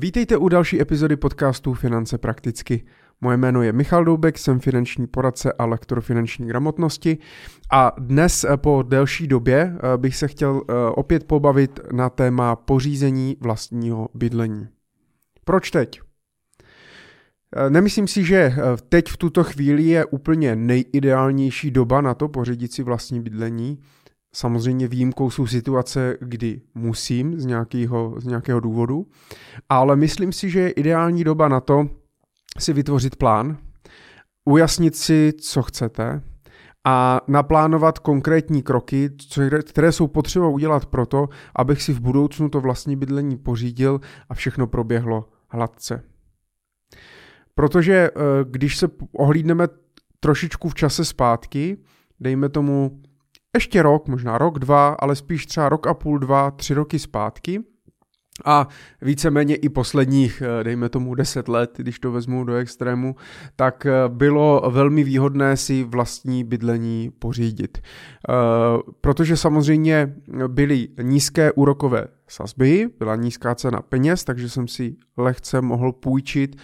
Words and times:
Vítejte 0.00 0.36
u 0.36 0.48
další 0.48 0.80
epizody 0.80 1.16
podcastu 1.16 1.74
Finance 1.74 2.18
prakticky. 2.18 2.84
Moje 3.20 3.36
jméno 3.36 3.62
je 3.62 3.72
Michal 3.72 4.04
Doubek, 4.04 4.38
jsem 4.38 4.60
finanční 4.60 5.06
poradce 5.06 5.52
a 5.52 5.64
lektor 5.64 6.00
finanční 6.00 6.46
gramotnosti 6.46 7.18
a 7.72 7.92
dnes 7.98 8.44
eh, 8.44 8.56
po 8.56 8.84
delší 8.88 9.26
době 9.26 9.76
eh, 9.76 9.96
bych 9.96 10.16
se 10.16 10.28
chtěl 10.28 10.62
eh, 10.68 10.72
opět 10.90 11.24
pobavit 11.24 11.80
na 11.92 12.10
téma 12.10 12.56
pořízení 12.56 13.36
vlastního 13.40 14.08
bydlení. 14.14 14.68
Proč 15.44 15.70
teď? 15.70 16.00
Nemyslím 17.68 18.08
si, 18.08 18.24
že 18.24 18.52
teď 18.88 19.08
v 19.08 19.16
tuto 19.16 19.44
chvíli 19.44 19.82
je 19.82 20.04
úplně 20.04 20.56
nejideálnější 20.56 21.70
doba 21.70 22.00
na 22.00 22.14
to 22.14 22.28
pořídit 22.28 22.72
si 22.72 22.82
vlastní 22.82 23.20
bydlení. 23.20 23.78
Samozřejmě 24.34 24.88
výjimkou 24.88 25.30
jsou 25.30 25.46
situace, 25.46 26.16
kdy 26.20 26.60
musím 26.74 27.40
z 27.40 27.44
nějakého, 27.44 28.14
z 28.20 28.24
nějakého 28.24 28.60
důvodu, 28.60 29.06
ale 29.68 29.96
myslím 29.96 30.32
si, 30.32 30.50
že 30.50 30.60
je 30.60 30.70
ideální 30.70 31.24
doba 31.24 31.48
na 31.48 31.60
to 31.60 31.88
si 32.58 32.72
vytvořit 32.72 33.16
plán, 33.16 33.58
ujasnit 34.44 34.96
si, 34.96 35.32
co 35.40 35.62
chcete 35.62 36.22
a 36.84 37.20
naplánovat 37.28 37.98
konkrétní 37.98 38.62
kroky, 38.62 39.10
které 39.62 39.92
jsou 39.92 40.06
potřeba 40.06 40.48
udělat 40.48 40.86
proto, 40.86 41.28
abych 41.56 41.82
si 41.82 41.92
v 41.92 42.00
budoucnu 42.00 42.48
to 42.48 42.60
vlastní 42.60 42.96
bydlení 42.96 43.36
pořídil 43.36 44.00
a 44.28 44.34
všechno 44.34 44.66
proběhlo 44.66 45.28
hladce. 45.48 46.02
Protože 47.54 47.94
eh, 47.94 48.10
když 48.44 48.76
se 48.76 48.88
ohlídneme 49.12 49.68
trošičku 50.20 50.68
v 50.68 50.74
čase 50.74 51.04
zpátky, 51.04 51.78
dejme 52.20 52.48
tomu 52.48 53.02
ještě 53.58 53.82
rok, 53.82 54.08
možná 54.08 54.38
rok, 54.38 54.58
dva, 54.58 54.88
ale 54.88 55.16
spíš 55.16 55.46
třeba 55.46 55.68
rok 55.68 55.86
a 55.86 55.94
půl, 55.94 56.18
dva, 56.18 56.50
tři 56.50 56.74
roky 56.74 56.98
zpátky. 56.98 57.60
A 58.44 58.68
víceméně 59.02 59.56
i 59.56 59.68
posledních, 59.68 60.42
eh, 60.60 60.64
dejme 60.64 60.88
tomu 60.88 61.14
10 61.14 61.48
let, 61.48 61.70
když 61.76 61.98
to 61.98 62.12
vezmu 62.12 62.44
do 62.44 62.54
extrému, 62.54 63.16
tak 63.56 63.86
eh, 63.86 63.92
bylo 64.08 64.62
velmi 64.70 65.04
výhodné 65.04 65.56
si 65.56 65.84
vlastní 65.84 66.44
bydlení 66.44 67.10
pořídit. 67.18 67.78
Eh, 67.78 68.32
protože 69.00 69.36
samozřejmě 69.36 70.14
byly 70.46 70.88
nízké 71.02 71.52
úrokové 71.52 72.06
sazby, 72.28 72.88
byla 72.98 73.16
nízká 73.16 73.54
cena 73.54 73.82
peněz, 73.82 74.24
takže 74.24 74.48
jsem 74.48 74.68
si 74.68 74.96
lehce 75.16 75.60
mohl 75.60 75.92
půjčit 75.92 76.56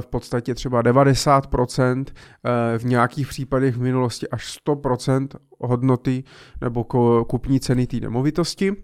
v 0.00 0.06
podstatě 0.06 0.54
třeba 0.54 0.82
90%, 0.82 2.04
eh, 2.44 2.78
v 2.78 2.84
nějakých 2.84 3.26
případech 3.26 3.76
v 3.76 3.80
minulosti 3.80 4.28
až 4.28 4.46
100% 4.46 5.28
hodnoty 5.60 6.24
nebo 6.60 6.84
kupní 7.24 7.60
ceny 7.60 7.86
té 7.86 8.00
nemovitosti 8.00 8.76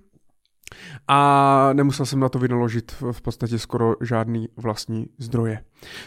a 1.08 1.70
nemusel 1.72 2.06
jsem 2.06 2.20
na 2.20 2.28
to 2.28 2.38
vynaložit 2.38 2.92
v 3.12 3.22
podstatě 3.22 3.58
skoro 3.58 3.94
žádný 4.00 4.48
vlastní 4.56 5.06
zdroje. 5.18 5.58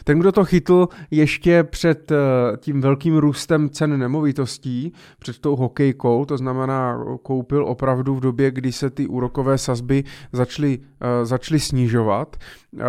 Ten, 0.03 0.19
kdo 0.19 0.31
to 0.31 0.45
chytl 0.45 0.88
ještě 1.11 1.63
před 1.63 2.11
eh, 2.11 2.16
tím 2.57 2.81
velkým 2.81 3.17
růstem 3.17 3.69
cen 3.69 3.99
nemovitostí, 3.99 4.94
před 5.19 5.39
tou 5.39 5.55
hokejkou, 5.55 6.25
to 6.25 6.38
znamená 6.38 7.05
koupil 7.23 7.66
opravdu 7.66 8.16
v 8.16 8.19
době, 8.19 8.52
kdy 8.52 8.72
se 8.72 8.89
ty 8.89 9.07
úrokové 9.07 9.57
sazby 9.57 10.03
začaly, 10.31 10.79
eh, 11.02 11.25
začaly 11.25 11.59
snižovat, 11.59 12.38
eh, 12.79 12.83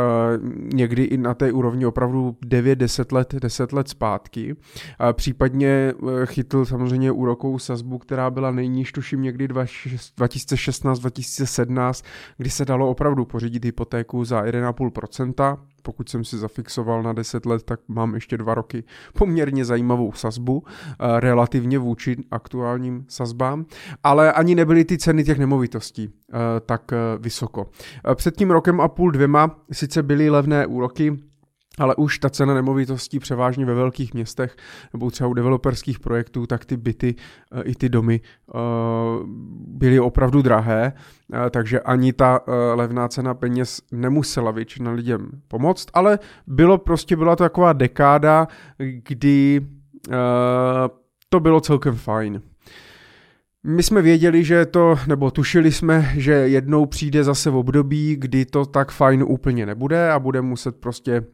někdy 0.74 1.02
i 1.02 1.16
na 1.16 1.34
té 1.34 1.52
úrovni 1.52 1.86
opravdu 1.86 2.36
9-10 2.46 3.12
let, 3.12 3.34
10 3.34 3.72
let 3.72 3.88
zpátky. 3.88 4.56
Případně 5.12 5.94
chytl 6.24 6.64
samozřejmě 6.64 7.12
úrokovou 7.12 7.58
sazbu, 7.58 7.98
která 7.98 8.30
byla 8.30 8.50
nejníž, 8.50 8.92
tuším 8.92 9.22
někdy 9.22 9.48
2016-2017, 9.48 11.65
kdy 12.36 12.50
se 12.50 12.64
dalo 12.64 12.90
opravdu 12.90 13.24
pořídit 13.24 13.64
hypotéku 13.64 14.24
za 14.24 14.42
1,5%, 14.42 15.58
pokud 15.82 16.08
jsem 16.08 16.24
si 16.24 16.38
zafixoval 16.38 17.02
na 17.02 17.12
10 17.12 17.46
let, 17.46 17.62
tak 17.62 17.80
mám 17.88 18.14
ještě 18.14 18.36
dva 18.36 18.54
roky 18.54 18.84
poměrně 19.18 19.64
zajímavou 19.64 20.12
sazbu, 20.12 20.62
eh, 20.66 21.20
relativně 21.20 21.78
vůči 21.78 22.16
aktuálním 22.30 23.04
sazbám, 23.08 23.66
ale 24.04 24.32
ani 24.32 24.54
nebyly 24.54 24.84
ty 24.84 24.98
ceny 24.98 25.24
těch 25.24 25.38
nemovitostí 25.38 26.10
eh, 26.10 26.36
tak 26.60 26.92
eh, 26.92 26.96
vysoko. 27.18 27.66
Před 28.14 28.36
tím 28.36 28.50
rokem 28.50 28.80
a 28.80 28.88
půl 28.88 29.10
dvěma 29.10 29.58
sice 29.72 30.02
byly 30.02 30.30
levné 30.30 30.66
úroky, 30.66 31.16
ale 31.78 31.94
už 31.94 32.18
ta 32.18 32.30
cena 32.30 32.54
nemovitostí 32.54 33.18
převážně 33.18 33.64
ve 33.64 33.74
velkých 33.74 34.14
městech 34.14 34.56
nebo 34.92 35.10
třeba 35.10 35.28
u 35.28 35.34
developerských 35.34 36.00
projektů, 36.00 36.46
tak 36.46 36.64
ty 36.64 36.76
byty 36.76 37.14
eh, 37.52 37.62
i 37.62 37.74
ty 37.74 37.88
domy 37.88 38.20
eh, 38.20 38.58
byly 39.66 40.00
opravdu 40.00 40.42
drahé, 40.42 40.92
eh, 40.92 41.50
takže 41.50 41.80
ani 41.80 42.12
ta 42.12 42.40
levná 42.74 43.08
cena 43.08 43.34
peněz 43.34 43.80
nemusela 43.92 44.50
většina 44.50 44.90
lidem 44.90 45.30
pomoct, 45.48 45.88
ale 45.94 46.18
bylo 46.46 46.78
prostě, 46.78 47.16
byla 47.16 47.36
to 47.36 47.44
taková 47.44 47.72
dekáda, 47.72 48.48
kdy 48.78 49.66
to 51.28 51.40
bylo 51.40 51.60
celkem 51.60 51.94
fajn. 51.94 52.42
My 53.64 53.82
jsme 53.82 54.02
věděli, 54.02 54.44
že 54.44 54.66
to, 54.66 54.96
nebo 55.06 55.30
tušili 55.30 55.72
jsme, 55.72 56.12
že 56.14 56.32
jednou 56.32 56.86
přijde 56.86 57.24
zase 57.24 57.50
v 57.50 57.56
období, 57.56 58.16
kdy 58.16 58.44
to 58.44 58.66
tak 58.66 58.92
fajn 58.92 59.22
úplně 59.22 59.66
nebude 59.66 60.10
a 60.10 60.18
bude 60.18 60.42
muset 60.42 60.76
prostě 60.76 61.24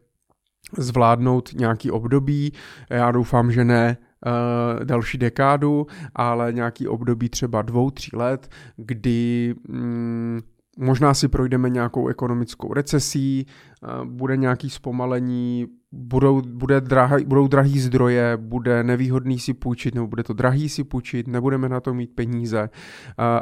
zvládnout 0.78 1.50
nějaký 1.55 1.91
období. 1.91 2.53
Já 2.91 3.11
doufám, 3.11 3.53
že 3.53 3.65
ne 3.65 3.97
uh, 4.27 4.84
další 4.84 5.19
dekádu, 5.19 5.87
ale 6.15 6.53
nějaký 6.53 6.89
období 6.89 7.28
třeba 7.28 7.62
dvou, 7.62 7.91
tří 7.91 8.17
let, 8.17 8.49
kdy 8.77 9.55
mm, 9.69 10.41
možná 10.78 11.15
si 11.15 11.28
projdeme 11.28 11.71
nějakou 11.71 12.09
ekonomickou 12.09 12.75
recesí, 12.75 13.47
uh, 13.83 14.05
bude 14.05 14.37
nějaký 14.37 14.71
zpomalení, 14.71 15.67
budou, 15.93 16.43
bude 16.43 16.81
drahý, 16.81 17.25
budou 17.25 17.49
drahý 17.49 17.81
zdroje, 17.81 18.37
bude 18.37 18.84
nevýhodný 18.84 19.39
si 19.39 19.55
půjčit, 19.55 19.95
nebo 19.95 20.06
bude 20.06 20.22
to 20.22 20.33
drahý 20.33 20.69
si 20.69 20.84
půjčit, 20.84 21.28
nebudeme 21.28 21.69
na 21.69 21.81
to 21.81 21.95
mít 21.95 22.15
peníze 22.15 22.62
uh, 22.62 22.69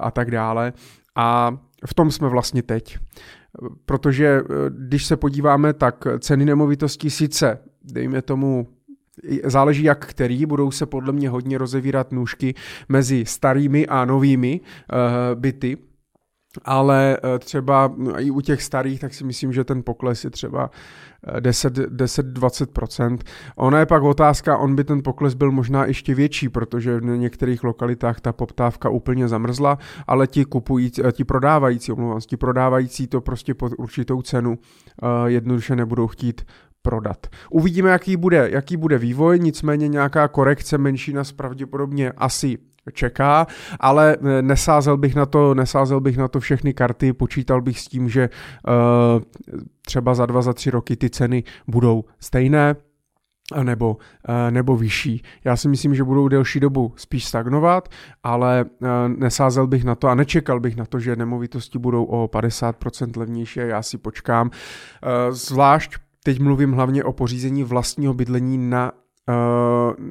a 0.01 0.11
tak 0.11 0.31
dále. 0.31 0.73
A 1.17 1.57
v 1.87 1.95
tom 1.95 2.11
jsme 2.11 2.29
vlastně 2.29 2.63
teď. 2.63 2.99
Protože 3.87 4.27
eh, 4.27 4.45
když 4.79 5.05
se 5.05 5.17
podíváme, 5.17 5.73
tak 5.73 6.07
ceny 6.19 6.45
nemovitostí 6.45 7.11
sice, 7.11 7.59
dejme 7.85 8.23
tomu, 8.23 8.67
záleží 9.45 9.83
jak 9.83 10.07
který, 10.07 10.47
budou 10.47 10.71
se 10.71 10.87
podle 10.87 11.13
mě 11.13 11.29
hodně 11.29 11.59
rozevírat 11.59 12.13
nůžky 12.13 12.55
mezi 12.89 13.25
starými 13.25 13.87
a 13.87 14.05
novými 14.05 14.61
uh, 14.61 15.41
byty, 15.41 15.77
ale 16.65 17.17
eh, 17.17 17.39
třeba 17.39 17.95
no, 17.97 18.21
i 18.21 18.31
u 18.31 18.41
těch 18.41 18.63
starých, 18.63 19.01
tak 19.01 19.15
si 19.15 19.25
myslím, 19.25 19.53
že 19.53 19.65
ten 19.65 19.83
pokles 19.83 20.25
je 20.25 20.31
třeba 20.31 20.71
10-20%. 21.41 23.19
Eh, 23.21 23.25
Ona 23.57 23.79
je 23.79 23.87
pak 23.87 24.03
otázka, 24.03 24.59
on 24.59 24.77
by 24.77 24.85
ten 24.85 25.03
pokles 25.03 25.35
byl 25.35 25.53
možná 25.53 25.85
ještě 25.85 26.15
větší, 26.15 26.49
protože 26.49 27.01
v 27.01 27.05
některých 27.05 27.65
lokalitách 27.65 28.21
ta 28.21 28.33
poptávka 28.33 28.89
úplně 28.89 29.29
zamrzla, 29.29 29.79
ale 30.07 30.27
ti 30.27 30.45
kupující, 30.45 31.03
eh, 31.05 31.13
ti 31.13 31.25
prodávající, 31.25 31.93
omlouvám, 31.93 32.21
ti 32.21 32.37
prodávající 32.37 33.07
to 33.07 33.21
prostě 33.21 33.55
pod 33.55 33.73
určitou 33.79 34.23
cenu 34.23 34.59
jednoduše 35.27 35.77
nebudou 35.77 36.07
chtít 36.07 36.43
prodat. 36.83 37.27
Uvidíme, 37.51 37.91
jaký 37.91 38.17
bude, 38.17 38.49
jaký 38.51 38.77
bude 38.77 38.99
vývoj, 38.99 39.39
nicméně 39.39 39.89
nějaká 39.89 40.29
korekce 40.29 40.79
menší 40.79 41.13
nás 41.13 41.33
pravděpodobně 41.33 42.13
asi 42.13 42.59
čeká, 42.93 43.47
ale 43.81 44.17
eh, 44.17 44.43
nesázel 44.43 44.97
bych 44.97 45.15
na 45.15 45.27
to, 45.27 45.55
nesázel 45.55 46.01
bych 46.01 46.17
na 46.17 46.29
to 46.29 46.41
všechny 46.41 46.75
karty, 46.75 47.13
počítal 47.13 47.61
bych 47.61 47.81
s 47.81 47.89
tím, 47.89 48.09
že 48.09 48.29
uh, 48.29 49.23
třeba 49.87 50.15
za 50.15 50.27
dva, 50.27 50.43
za 50.43 50.53
tři 50.53 50.71
roky 50.71 50.97
ty 50.97 51.11
ceny 51.11 51.45
budou 51.67 52.05
stejné, 52.21 52.77
nebo, 53.63 53.91
uh, 53.91 54.51
nebo 54.51 54.77
vyšší. 54.77 55.23
Já 55.45 55.57
si 55.57 55.69
myslím, 55.69 55.95
že 55.95 56.05
budou 56.05 56.29
delší 56.29 56.61
dobu 56.61 56.93
spíš 56.97 57.25
stagnovat, 57.25 57.89
ale 58.23 58.65
nesázel 59.07 59.67
bych 59.67 59.85
na 59.85 59.95
to 59.95 60.09
a 60.09 60.15
nečekal 60.15 60.61
bych 60.61 60.77
na 60.77 60.85
to, 60.85 60.99
že 60.99 61.17
nemovitosti 61.17 61.79
budou 61.79 62.05
o 62.05 62.27
50% 62.27 63.19
levnější 63.19 63.61
a 63.61 63.65
já 63.65 63.83
si 63.83 63.99
počkám. 63.99 64.51
Zvlášť 65.31 65.93
teď 66.25 66.41
mluvím 66.41 66.73
hlavně 66.73 67.05
o 67.05 67.13
pořízení 67.13 67.65
vlastního 67.65 68.15
bydlení 68.15 68.59
na 68.59 68.93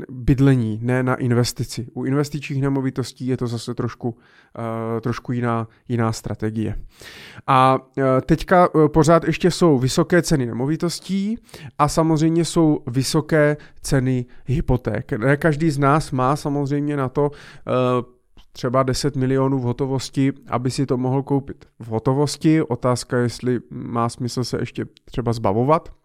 bydlení, 0.10 0.80
ne 0.82 1.04
na 1.04 1.16
investici. 1.16 1.88
U 1.94 2.06
investičních 2.06 2.62
nemovitostí 2.62 3.28
je 3.28 3.38
to 3.38 3.48
zase 3.48 3.74
trošku, 3.74 4.10
uh, 4.10 5.00
trošku 5.02 5.32
jiná, 5.32 5.68
jiná 5.88 6.12
strategie. 6.12 6.76
A 7.48 7.78
uh, 7.78 8.04
teďka 8.26 8.70
pořád 8.88 9.24
ještě 9.24 9.52
jsou 9.52 9.78
vysoké 9.78 10.22
ceny 10.22 10.46
nemovitostí 10.46 11.38
a 11.80 11.88
samozřejmě 11.88 12.46
jsou 12.46 12.80
vysoké 12.88 13.58
ceny 13.82 14.26
hypoték. 14.46 15.12
Ne 15.12 15.38
každý 15.38 15.72
z 15.72 15.78
nás 15.78 16.12
má 16.12 16.36
samozřejmě 16.36 16.98
na 16.98 17.10
to 17.10 17.32
třeba 18.52 18.84
10 18.84 19.16
milionů 19.16 19.60
v 19.60 19.64
hotovosti, 19.64 20.34
aby 20.48 20.72
si 20.72 20.86
to 20.86 20.98
mohl 20.98 21.24
koupit 21.24 21.66
v 21.80 21.88
hotovosti. 21.88 22.62
Otázka, 22.62 23.18
jestli 23.18 23.60
má 23.70 24.10
smysl 24.10 24.44
se 24.44 24.58
ještě 24.60 24.86
třeba 25.06 25.34
zbavovat 25.34 25.90
Eh, 25.90 25.99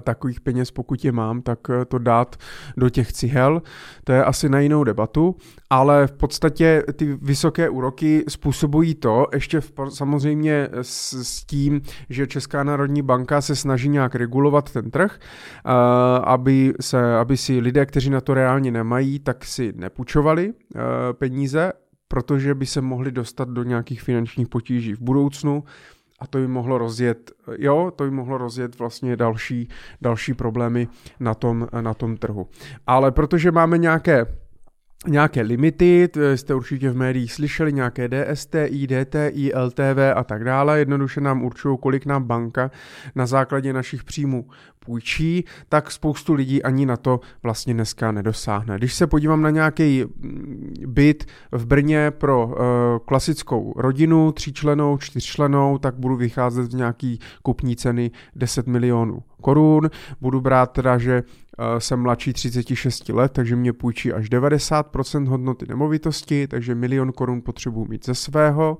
takových 0.00 0.40
peněz, 0.40 0.70
pokud 0.70 1.04
je 1.04 1.12
mám, 1.12 1.42
tak 1.42 1.58
eh, 1.70 1.84
to 1.84 1.98
dát 1.98 2.36
do 2.76 2.88
těch 2.88 3.12
cihel. 3.12 3.62
To 4.04 4.12
je 4.12 4.24
asi 4.24 4.48
na 4.48 4.60
jinou 4.60 4.84
debatu, 4.84 5.36
ale 5.70 6.06
v 6.06 6.12
podstatě 6.12 6.82
ty 6.92 7.18
vysoké 7.22 7.68
úroky 7.68 8.24
způsobují 8.28 8.94
to, 8.94 9.26
ještě 9.34 9.60
v, 9.60 9.72
samozřejmě 9.88 10.68
s, 10.82 11.12
s 11.22 11.44
tím, 11.44 11.80
že 12.10 12.26
Česká 12.26 12.64
národní 12.64 13.02
banka 13.02 13.40
se 13.40 13.56
snaží 13.56 13.88
nějak 13.88 14.14
regulovat 14.14 14.72
ten 14.72 14.90
trh, 14.90 15.18
aby, 16.24 16.74
se, 16.80 17.16
aby 17.16 17.36
si 17.36 17.60
lidé, 17.60 17.86
kteří 17.86 18.10
na 18.10 18.20
to 18.20 18.34
reálně 18.34 18.70
nemají, 18.70 19.18
tak 19.18 19.44
si 19.44 19.72
nepůjčovali 19.76 20.52
peníze, 21.12 21.72
protože 22.08 22.54
by 22.54 22.66
se 22.66 22.80
mohli 22.80 23.12
dostat 23.12 23.48
do 23.48 23.62
nějakých 23.62 24.02
finančních 24.02 24.48
potíží 24.48 24.94
v 24.94 25.00
budoucnu 25.00 25.64
a 26.20 26.26
to 26.26 26.38
by 26.38 26.48
mohlo 26.48 26.78
rozjet, 26.78 27.30
jo, 27.58 27.92
to 27.96 28.04
by 28.04 28.10
mohlo 28.10 28.38
rozjet 28.38 28.78
vlastně 28.78 29.16
další, 29.16 29.68
další 30.02 30.34
problémy 30.34 30.88
na 31.20 31.34
tom, 31.34 31.68
na 31.80 31.94
tom 31.94 32.16
trhu. 32.16 32.48
Ale 32.86 33.12
protože 33.12 33.52
máme 33.52 33.78
nějaké 33.78 34.26
nějaké 35.06 35.42
limity, 35.42 36.08
jste 36.34 36.54
určitě 36.54 36.90
v 36.90 36.96
médiích 36.96 37.32
slyšeli, 37.32 37.72
nějaké 37.72 38.08
DSTI, 38.08 38.86
DTI, 38.86 39.52
LTV 39.54 39.98
a 40.14 40.24
tak 40.24 40.44
dále, 40.44 40.78
jednoduše 40.78 41.20
nám 41.20 41.42
určují, 41.42 41.78
kolik 41.80 42.06
nám 42.06 42.24
banka 42.24 42.70
na 43.14 43.26
základě 43.26 43.72
našich 43.72 44.04
příjmů 44.04 44.44
půjčí, 44.86 45.44
tak 45.68 45.90
spoustu 45.90 46.34
lidí 46.34 46.62
ani 46.62 46.86
na 46.86 46.96
to 46.96 47.20
vlastně 47.42 47.74
dneska 47.74 48.12
nedosáhne. 48.12 48.78
Když 48.78 48.94
se 48.94 49.06
podívám 49.06 49.42
na 49.42 49.50
nějaký 49.50 50.04
mm, 50.04 50.74
byt 50.86 51.24
v 51.52 51.66
Brně 51.66 52.10
pro 52.10 52.46
uh, 52.46 52.54
klasickou 53.04 53.74
rodinu, 53.76 54.32
tříčlenou, 54.32 54.98
čtyřčlenou, 54.98 55.78
tak 55.78 55.94
budu 55.94 56.16
vycházet 56.16 56.70
z 56.70 56.74
nějaký 56.74 57.18
kupní 57.42 57.76
ceny 57.76 58.10
10 58.36 58.66
milionů 58.66 59.22
korun. 59.40 59.90
Budu 60.20 60.40
brát 60.40 60.72
teda, 60.72 60.98
že 60.98 61.22
jsem 61.78 62.00
mladší 62.00 62.32
36 62.32 63.08
let, 63.08 63.32
takže 63.32 63.56
mě 63.56 63.72
půjčí 63.72 64.12
až 64.12 64.30
90% 64.30 65.26
hodnoty 65.26 65.66
nemovitosti, 65.68 66.48
takže 66.48 66.74
milion 66.74 67.12
korun 67.12 67.42
potřebuji 67.42 67.84
mít 67.84 68.06
ze 68.06 68.14
svého. 68.14 68.78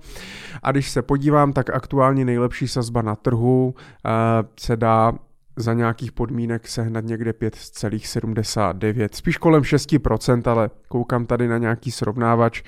A 0.62 0.72
když 0.72 0.90
se 0.90 1.02
podívám, 1.02 1.52
tak 1.52 1.70
aktuálně 1.70 2.24
nejlepší 2.24 2.68
sazba 2.68 3.02
na 3.02 3.16
trhu 3.16 3.74
uh, 3.74 4.12
se 4.60 4.76
dá 4.76 5.12
za 5.56 5.74
nějakých 5.74 6.12
podmínek 6.12 6.68
sehnat 6.68 7.04
někde 7.04 7.30
5,79, 7.30 9.08
spíš 9.12 9.38
kolem 9.38 9.62
6%, 9.62 10.50
ale 10.50 10.70
koukám 10.88 11.26
tady 11.26 11.48
na 11.48 11.58
nějaký 11.58 11.90
srovnávač 11.90 12.62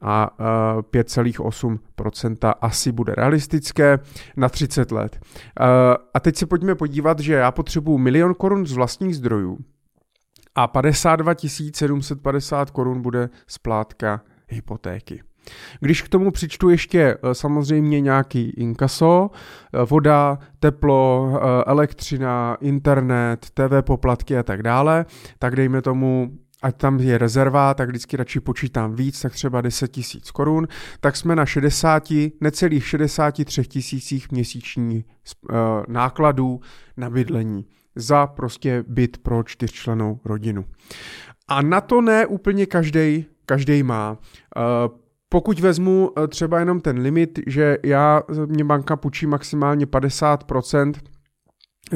a 0.00 0.30
5,8% 0.80 2.54
asi 2.60 2.92
bude 2.92 3.14
realistické 3.14 3.98
na 4.36 4.48
30 4.48 4.92
let. 4.92 5.20
A 6.14 6.20
teď 6.20 6.36
se 6.36 6.46
pojďme 6.46 6.74
podívat, 6.74 7.20
že 7.20 7.34
já 7.34 7.50
potřebuji 7.50 7.98
milion 7.98 8.34
korun 8.34 8.66
z 8.66 8.72
vlastních 8.72 9.16
zdrojů 9.16 9.58
a 10.54 10.66
52 10.66 11.34
750 11.72 12.70
korun 12.70 13.02
bude 13.02 13.28
splátka 13.46 14.20
hypotéky. 14.48 15.22
Když 15.80 16.02
k 16.02 16.08
tomu 16.08 16.30
přičtu 16.30 16.68
ještě 16.68 17.00
eh, 17.00 17.34
samozřejmě 17.34 18.00
nějaký 18.00 18.50
inkaso, 18.50 19.30
eh, 19.30 19.84
voda, 19.84 20.38
teplo, 20.58 21.32
eh, 21.34 21.64
elektřina, 21.66 22.56
internet, 22.60 23.46
TV 23.54 23.82
poplatky 23.82 24.38
a 24.38 24.42
tak 24.42 24.62
dále, 24.62 25.06
tak 25.38 25.56
dejme 25.56 25.82
tomu 25.82 26.30
ať 26.62 26.76
tam 26.76 27.00
je 27.00 27.18
rezerva, 27.18 27.74
tak 27.74 27.88
vždycky 27.88 28.16
radši 28.16 28.40
počítám 28.40 28.94
víc, 28.94 29.20
tak 29.20 29.32
třeba 29.32 29.60
10 29.60 29.88
tisíc 29.88 30.30
korun, 30.30 30.68
tak 31.00 31.16
jsme 31.16 31.36
na 31.36 31.46
60, 31.46 32.08
necelých 32.40 32.86
63 32.86 33.64
tisících 33.64 34.30
měsíční 34.30 35.04
uh, 35.42 35.56
nákladů 35.88 36.60
na 36.96 37.10
bydlení 37.10 37.66
za 37.96 38.26
prostě 38.26 38.84
byt 38.88 39.18
pro 39.18 39.42
čtyřčlenou 39.42 40.20
rodinu. 40.24 40.64
A 41.48 41.62
na 41.62 41.80
to 41.80 42.00
ne 42.00 42.26
úplně 42.26 42.66
každý 42.66 43.26
každý 43.46 43.82
má. 43.82 44.18
Uh, 44.56 44.96
pokud 45.28 45.60
vezmu 45.60 46.10
eh, 46.18 46.28
třeba 46.28 46.58
jenom 46.58 46.80
ten 46.80 46.98
limit, 46.98 47.38
že 47.46 47.78
já, 47.84 48.22
mě 48.46 48.64
banka 48.64 48.96
půjčí 48.96 49.26
maximálně 49.26 49.86
50%, 49.86 50.92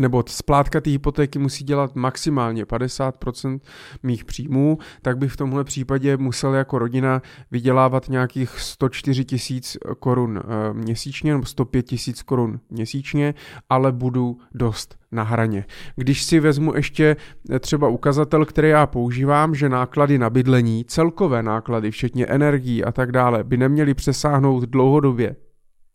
nebo 0.01 0.25
splátka 0.29 0.81
té 0.81 0.91
hypotéky 0.91 1.39
musí 1.39 1.65
dělat 1.65 1.95
maximálně 1.95 2.65
50% 2.65 3.61
mých 4.03 4.25
příjmů, 4.25 4.79
tak 5.03 5.19
bych 5.19 5.33
v 5.33 5.37
tomhle 5.37 5.65
případě 5.65 6.17
musel 6.17 6.55
jako 6.55 6.79
rodina 6.79 7.23
vydělávat 7.51 8.09
nějakých 8.09 8.51
104 8.61 9.25
tisíc 9.25 9.77
korun 9.99 10.41
eh, 10.45 10.75
měsíčně 10.75 11.33
nebo 11.33 11.45
105 11.45 11.83
tisíc 11.83 12.23
korun 12.23 12.61
měsíčně, 12.71 13.35
ale 13.71 13.93
budu 13.93 14.39
dost 14.55 14.99
na 15.13 15.23
hraně. 15.23 15.65
Když 15.97 16.23
si 16.23 16.41
vezmu 16.41 16.75
ještě 16.75 17.17
eh, 17.51 17.59
třeba 17.59 17.89
ukazatel, 17.89 18.45
který 18.45 18.69
já 18.69 18.87
používám, 18.87 19.55
že 19.55 19.69
náklady 19.69 20.19
na 20.19 20.31
bydlení, 20.31 20.85
celkové 20.85 21.43
náklady, 21.43 21.91
včetně 21.91 22.27
energií 22.27 22.85
a 22.85 22.93
tak 22.93 23.13
dále, 23.13 23.45
by 23.45 23.57
neměly 23.57 23.95
přesáhnout 23.95 24.65
dlouhodobě 24.65 25.37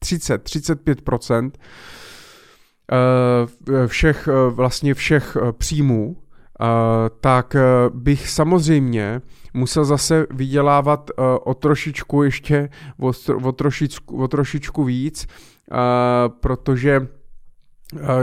30-35%, 0.05 1.51
Eh, 1.51 2.08
všech, 3.88 4.27
eh, 4.27 4.50
vlastně 4.50 4.94
všech 4.94 5.38
eh, 5.41 5.51
příjmů, 5.51 6.18
tak 7.21 7.56
bych 7.94 8.30
samozřejmě 8.30 9.21
musel 9.53 9.86
zase 9.86 10.27
vydělávat 10.31 11.12
o 11.44 11.53
trošičku 11.53 12.24
ještě, 12.24 12.69
o, 13.44 13.51
trošičku, 13.51 14.24
o 14.24 14.27
trošičku 14.27 14.83
víc, 14.83 15.27
protože 16.39 17.07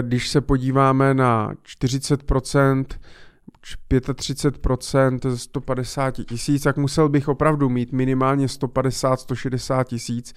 když 0.03 0.29
se 0.29 0.41
podíváme 0.41 1.15
na 1.15 1.55
40%, 1.65 2.85
35% 4.15 5.31
ze 5.31 5.39
150 5.39 6.11
tisíc, 6.11 6.62
tak 6.62 6.77
musel 6.77 7.09
bych 7.09 7.29
opravdu 7.29 7.69
mít 7.69 7.93
minimálně 7.93 8.47
150-160 8.47 9.85
tisíc 9.85 10.35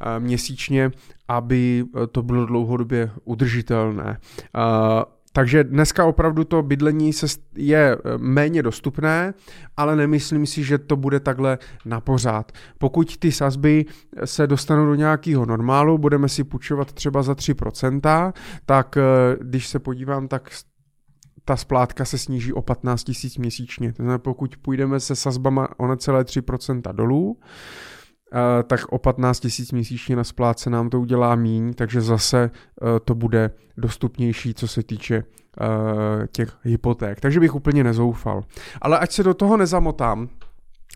eh, 0.00 0.20
měsíčně, 0.20 0.90
aby 1.28 1.84
eh, 1.84 2.06
to 2.06 2.22
bylo 2.22 2.46
dlouhodobě 2.46 3.10
udržitelné. 3.24 4.18
Eh, 4.56 5.04
takže 5.32 5.64
dneska 5.64 6.04
opravdu 6.04 6.44
to 6.44 6.62
bydlení 6.62 7.10
je 7.56 7.96
méně 8.16 8.62
dostupné, 8.62 9.34
ale 9.76 9.96
nemyslím 9.96 10.46
si, 10.46 10.64
že 10.64 10.78
to 10.78 10.96
bude 10.96 11.20
takhle 11.20 11.58
na 11.84 12.00
pořád. 12.00 12.52
Pokud 12.78 13.16
ty 13.16 13.32
sazby 13.32 13.84
se 14.24 14.46
dostanou 14.46 14.86
do 14.86 14.94
nějakého 14.94 15.46
normálu, 15.46 15.98
budeme 15.98 16.28
si 16.28 16.44
půjčovat 16.44 16.92
třeba 16.92 17.22
za 17.22 17.32
3%, 17.32 18.32
tak 18.66 18.98
když 19.40 19.68
se 19.68 19.78
podívám, 19.78 20.28
tak 20.28 20.50
ta 21.48 21.56
splátka 21.56 22.04
se 22.04 22.18
sníží 22.18 22.52
o 22.52 22.62
15 22.62 23.04
tisíc 23.04 23.38
měsíčně. 23.38 23.92
To 23.92 23.96
znamená, 23.96 24.18
pokud 24.18 24.56
půjdeme 24.56 25.00
se 25.00 25.16
sazbama 25.16 25.68
o 25.76 25.86
necelé 25.86 26.24
3% 26.24 26.92
dolů, 26.92 27.38
eh, 27.40 27.44
tak 28.66 28.80
o 28.92 28.98
15 28.98 29.40
tisíc 29.40 29.72
měsíčně 29.72 30.16
na 30.16 30.24
splátce 30.24 30.70
nám 30.70 30.90
to 30.90 31.00
udělá 31.00 31.34
míň, 31.34 31.74
takže 31.74 32.00
zase 32.00 32.50
eh, 32.50 33.00
to 33.04 33.14
bude 33.14 33.50
dostupnější, 33.76 34.54
co 34.54 34.68
se 34.68 34.82
týče 34.82 35.16
eh, 35.16 36.26
těch 36.32 36.56
hypoték. 36.62 37.20
Takže 37.20 37.40
bych 37.40 37.54
úplně 37.54 37.84
nezoufal. 37.84 38.44
Ale 38.80 38.98
ať 38.98 39.12
se 39.12 39.22
do 39.22 39.34
toho 39.34 39.56
nezamotám, 39.56 40.28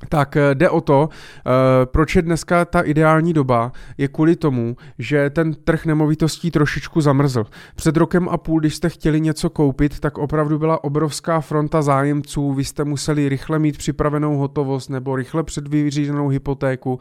tak 0.08 0.36
eh, 0.36 0.54
jde 0.54 0.70
o 0.70 0.80
to, 0.80 1.08
eh, 1.12 1.50
proč 1.86 2.16
je 2.16 2.22
dneska 2.22 2.64
ta 2.64 2.80
ideální 2.80 3.32
doba, 3.32 3.72
je 3.98 4.08
kvůli 4.08 4.36
tomu, 4.36 4.76
že 4.98 5.30
ten 5.30 5.54
trh 5.54 5.86
nemovitostí 5.86 6.50
trošičku 6.50 7.00
zamrzl. 7.00 7.44
Před 7.74 7.96
rokem 7.96 8.28
a 8.28 8.36
půl, 8.36 8.60
když 8.60 8.74
jste 8.74 8.88
chtěli 8.88 9.20
něco 9.20 9.50
koupit, 9.50 10.00
tak 10.00 10.18
opravdu 10.18 10.58
byla 10.58 10.84
obrovská 10.84 11.40
fronta 11.40 11.82
zájemců, 11.82 12.52
vy 12.52 12.64
jste 12.64 12.84
museli 12.84 13.28
rychle 13.28 13.58
mít 13.58 13.78
připravenou 13.78 14.36
hotovost 14.36 14.90
nebo 14.90 15.16
rychle 15.16 15.42
předvyřízenou 15.42 16.28
hypotéku, 16.28 16.98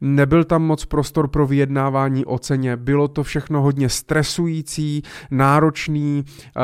nebyl 0.00 0.44
tam 0.44 0.62
moc 0.62 0.84
prostor 0.84 1.28
pro 1.28 1.46
vyjednávání 1.46 2.24
o 2.24 2.38
ceně, 2.38 2.76
bylo 2.76 3.08
to 3.08 3.22
všechno 3.22 3.62
hodně 3.62 3.88
stresující, 3.88 5.02
náročný 5.30 6.24
eh, 6.26 6.60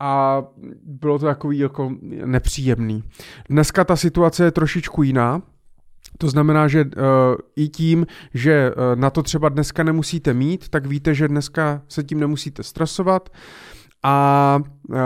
a 0.00 0.42
bylo 0.84 1.18
to 1.18 1.26
takový 1.26 1.58
jako 1.58 1.92
nepříjemný. 2.24 3.02
Dneska 3.50 3.84
ta 3.84 3.96
situace 3.96 4.43
je 4.44 4.50
trošičku 4.50 5.02
jiná. 5.02 5.42
To 6.18 6.28
znamená, 6.28 6.68
že 6.68 6.84
uh, 6.84 6.90
i 7.56 7.68
tím, 7.68 8.06
že 8.34 8.70
uh, 8.70 9.00
na 9.00 9.10
to 9.10 9.22
třeba 9.22 9.48
dneska 9.48 9.82
nemusíte 9.82 10.34
mít, 10.34 10.68
tak 10.68 10.86
víte, 10.86 11.14
že 11.14 11.28
dneska 11.28 11.82
se 11.88 12.02
tím 12.02 12.20
nemusíte 12.20 12.62
stresovat 12.62 13.28
a 14.02 14.58
uh, 14.88 14.96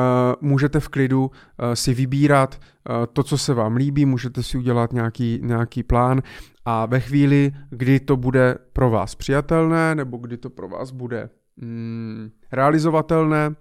můžete 0.41 0.81
v 0.81 0.89
klidu 0.89 1.25
uh, 1.25 1.31
si 1.75 1.95
vybírat 1.95 2.61
uh, 2.61 3.07
to, 3.13 3.23
co 3.23 3.39
se 3.39 3.55
vám 3.55 3.77
líbí, 3.77 4.07
můžete 4.07 4.43
si 4.43 4.59
udělat 4.59 4.93
nějaký, 4.93 5.41
nějaký 5.43 5.83
plán 5.83 6.23
a 6.65 6.87
ve 6.87 7.01
chvíli, 7.01 7.53
kdy 7.71 8.01
to 8.01 8.17
bude 8.17 8.55
pro 8.73 8.91
vás 8.91 9.15
přijatelné 9.15 9.95
nebo 9.95 10.17
kdy 10.17 10.37
to 10.37 10.51
pro 10.51 10.69
vás 10.69 10.91
bude 10.91 11.31
mm, 11.57 12.31
realizovatelné, 12.53 13.55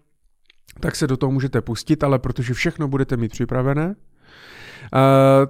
tak 0.79 0.95
se 0.95 1.07
do 1.07 1.17
toho 1.17 1.31
můžete 1.31 1.61
pustit, 1.61 2.03
ale 2.03 2.19
protože 2.19 2.53
všechno 2.53 2.87
budete 2.87 3.17
mít 3.17 3.31
připravené, 3.31 3.95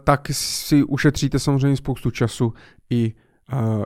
tak 0.04 0.28
si 0.32 0.84
ušetříte 0.84 1.40
samozřejmě 1.40 1.78
spoustu 1.78 2.12
času 2.12 2.54
i 2.90 3.14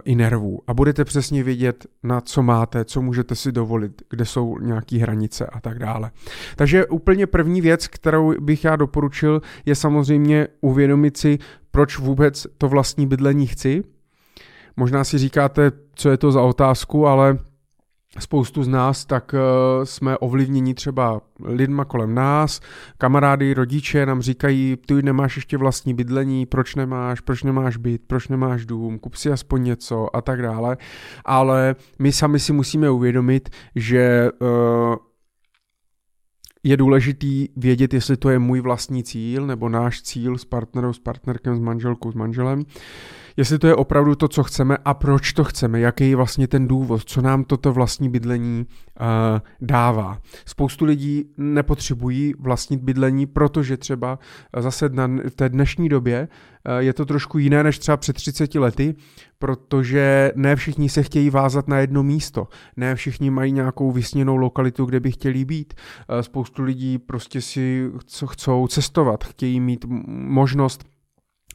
i 0.04 0.16
nervů 0.16 0.60
a 0.68 0.74
budete 0.74 1.06
přesně 1.06 1.44
vědět, 1.44 1.86
na 2.04 2.22
co 2.22 2.44
máte, 2.44 2.86
co 2.86 3.02
můžete 3.02 3.36
si 3.36 3.52
dovolit, 3.52 4.02
kde 4.10 4.26
jsou 4.26 4.58
nějaké 4.60 4.98
hranice 4.98 5.46
a 5.46 5.60
tak 5.60 5.80
dále. 5.80 6.12
Takže 6.56 6.86
úplně 6.86 7.28
první 7.28 7.62
věc, 7.62 7.88
kterou 7.88 8.42
bych 8.42 8.64
já 8.64 8.76
doporučil, 8.76 9.42
je 9.66 9.76
samozřejmě 9.76 10.48
uvědomit 10.62 11.18
si, 11.18 11.40
proč 11.72 11.98
vůbec 12.00 12.48
to 12.58 12.70
vlastní 12.70 13.08
bydlení 13.08 13.48
chci. 13.48 13.84
Možná 14.78 15.04
si 15.04 15.18
říkáte, 15.18 15.72
co 15.96 16.10
je 16.10 16.18
to 16.18 16.32
za 16.32 16.42
otázku, 16.42 17.08
ale 17.08 17.38
spoustu 18.20 18.64
z 18.64 18.68
nás, 18.68 19.06
tak 19.06 19.34
uh, 19.34 19.40
jsme 19.84 20.18
ovlivněni 20.18 20.74
třeba 20.74 21.22
lidma 21.44 21.86
kolem 21.86 22.16
nás, 22.16 22.62
kamarády, 22.98 23.54
rodiče 23.54 24.06
nám 24.06 24.22
říkají, 24.22 24.78
ty 24.86 25.02
nemáš 25.02 25.36
ještě 25.36 25.58
vlastní 25.58 25.94
bydlení, 25.94 26.46
proč 26.46 26.76
nemáš, 26.76 27.22
proč 27.22 27.44
nemáš 27.44 27.78
byt, 27.78 28.02
proč 28.08 28.28
nemáš 28.28 28.66
dům, 28.66 29.00
kup 29.00 29.16
si 29.16 29.32
aspoň 29.32 29.64
něco 29.64 30.16
a 30.16 30.22
tak 30.22 30.42
dále, 30.42 30.78
ale 31.26 31.76
my 32.00 32.12
sami 32.12 32.40
si 32.40 32.54
musíme 32.54 32.90
uvědomit, 32.90 33.50
že 33.76 34.30
uh, 34.42 34.96
je 36.64 36.78
důležitý 36.78 37.48
vědět, 37.56 37.94
jestli 37.94 38.18
to 38.18 38.30
je 38.30 38.40
můj 38.40 38.62
vlastní 38.62 39.04
cíl 39.04 39.48
nebo 39.48 39.70
náš 39.70 40.02
cíl 40.02 40.38
s 40.38 40.46
partnerou, 40.46 40.94
s 40.94 41.00
partnerkem, 41.00 41.56
s 41.56 41.60
manželkou, 41.60 42.12
s 42.12 42.16
manželem. 42.16 42.64
Jestli 43.38 43.60
to 43.60 43.68
je 43.68 43.76
opravdu 43.76 44.16
to, 44.16 44.28
co 44.28 44.44
chceme 44.44 44.78
a 44.86 44.94
proč 44.94 45.34
to 45.34 45.44
chceme, 45.44 45.80
jaký 45.80 46.10
je 46.10 46.16
vlastně 46.16 46.48
ten 46.48 46.68
důvod, 46.68 47.04
co 47.04 47.22
nám 47.22 47.44
toto 47.44 47.74
vlastní 47.74 48.10
bydlení 48.10 48.66
uh, 48.66 49.06
dává. 49.62 50.18
Spoustu 50.46 50.86
lidí 50.86 51.26
nepotřebují 51.38 52.34
vlastnit 52.40 52.82
bydlení, 52.82 53.26
protože 53.26 53.78
třeba 53.78 54.20
zase 54.58 54.90
na, 54.90 55.08
v 55.30 55.36
té 55.36 55.50
dnešní 55.50 55.90
době 55.90 56.28
uh, 56.28 56.78
je 56.78 56.94
to 56.94 57.06
trošku 57.06 57.38
jiné 57.38 57.64
než 57.64 57.80
třeba 57.80 57.98
před 57.98 58.14
30 58.14 58.56
lety, 58.56 58.96
protože 59.42 60.32
ne 60.36 60.56
všichni 60.56 60.90
se 60.90 61.04
chtějí 61.04 61.30
vázat 61.30 61.68
na 61.68 61.80
jedno 61.80 62.04
místo, 62.04 62.48
ne 62.78 62.96
všichni 62.96 63.30
mají 63.30 63.52
nějakou 63.52 63.92
vysněnou 63.92 64.36
lokalitu, 64.36 64.86
kde 64.86 65.00
by 65.00 65.12
chtěli 65.12 65.46
být. 65.46 65.74
Uh, 65.74 66.22
spoustu 66.22 66.64
lidí 66.64 66.98
prostě 66.98 67.42
si 67.42 67.90
co 68.06 68.28
chcou 68.28 68.68
cestovat, 68.68 69.24
chtějí 69.24 69.60
mít 69.60 69.86
možnost 70.08 70.84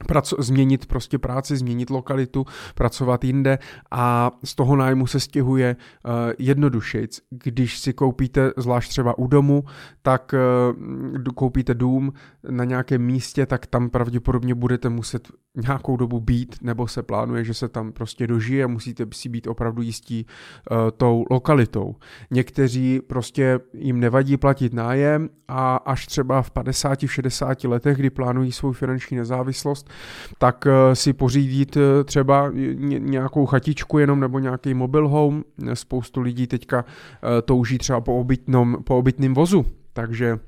praco- 0.05 0.41
změnit 0.41 0.85
prostě 0.85 1.17
práci, 1.17 1.57
změnit 1.57 1.89
lokalitu, 1.89 2.45
pracovat 2.75 3.23
jinde 3.23 3.59
a 3.91 4.31
z 4.43 4.55
toho 4.55 4.75
nájmu 4.75 5.07
se 5.07 5.19
stěhuje 5.19 5.75
uh, 5.75 6.11
jednodušejc. 6.39 7.19
Když 7.29 7.79
si 7.79 7.93
koupíte, 7.93 8.51
zvlášť 8.57 8.89
třeba 8.89 9.17
u 9.17 9.27
domu, 9.27 9.63
tak 10.01 10.33
uh, 10.33 11.33
koupíte 11.35 11.73
dům 11.73 12.13
na 12.49 12.63
nějakém 12.63 13.01
místě, 13.01 13.45
tak 13.45 13.65
tam 13.65 13.89
pravděpodobně 13.89 14.55
budete 14.55 14.89
muset 14.89 15.27
nějakou 15.57 15.97
dobu 15.97 16.19
být, 16.19 16.55
nebo 16.61 16.87
se 16.87 17.03
plánuje, 17.03 17.43
že 17.43 17.53
se 17.53 17.67
tam 17.67 17.91
prostě 17.91 18.27
dožije, 18.27 18.67
musíte 18.67 19.05
si 19.13 19.29
být 19.29 19.47
opravdu 19.47 19.81
jistí 19.81 20.25
uh, 20.71 20.77
tou 20.97 21.25
lokalitou. 21.31 21.95
Někteří 22.31 23.01
prostě 23.07 23.59
jim 23.73 23.99
nevadí 23.99 24.37
platit 24.37 24.73
nájem 24.73 25.29
a 25.47 25.75
až 25.75 26.07
třeba 26.07 26.41
v 26.41 26.51
50, 26.51 26.99
60 27.05 27.63
letech, 27.63 27.97
kdy 27.97 28.09
plánují 28.09 28.51
svou 28.51 28.71
finanční 28.71 29.17
nezávislost, 29.17 29.89
tak 30.37 30.65
uh, 30.65 30.93
si 30.93 31.13
pořídit 31.13 31.75
uh, 31.75 31.81
třeba 32.03 32.51
nějakou 32.97 33.45
chatičku 33.45 33.97
jenom 33.99 34.19
nebo 34.19 34.39
nějaký 34.39 34.73
mobile 34.73 35.09
home. 35.09 35.43
Spoustu 35.73 36.21
lidí 36.21 36.47
teďka 36.47 36.85
touží 37.45 37.77
třeba 37.77 38.01
po, 38.01 38.19
obytnom, 38.19 38.77
po 38.83 38.97
obytném 38.97 39.33
vozu, 39.33 39.65
takže 39.93 40.39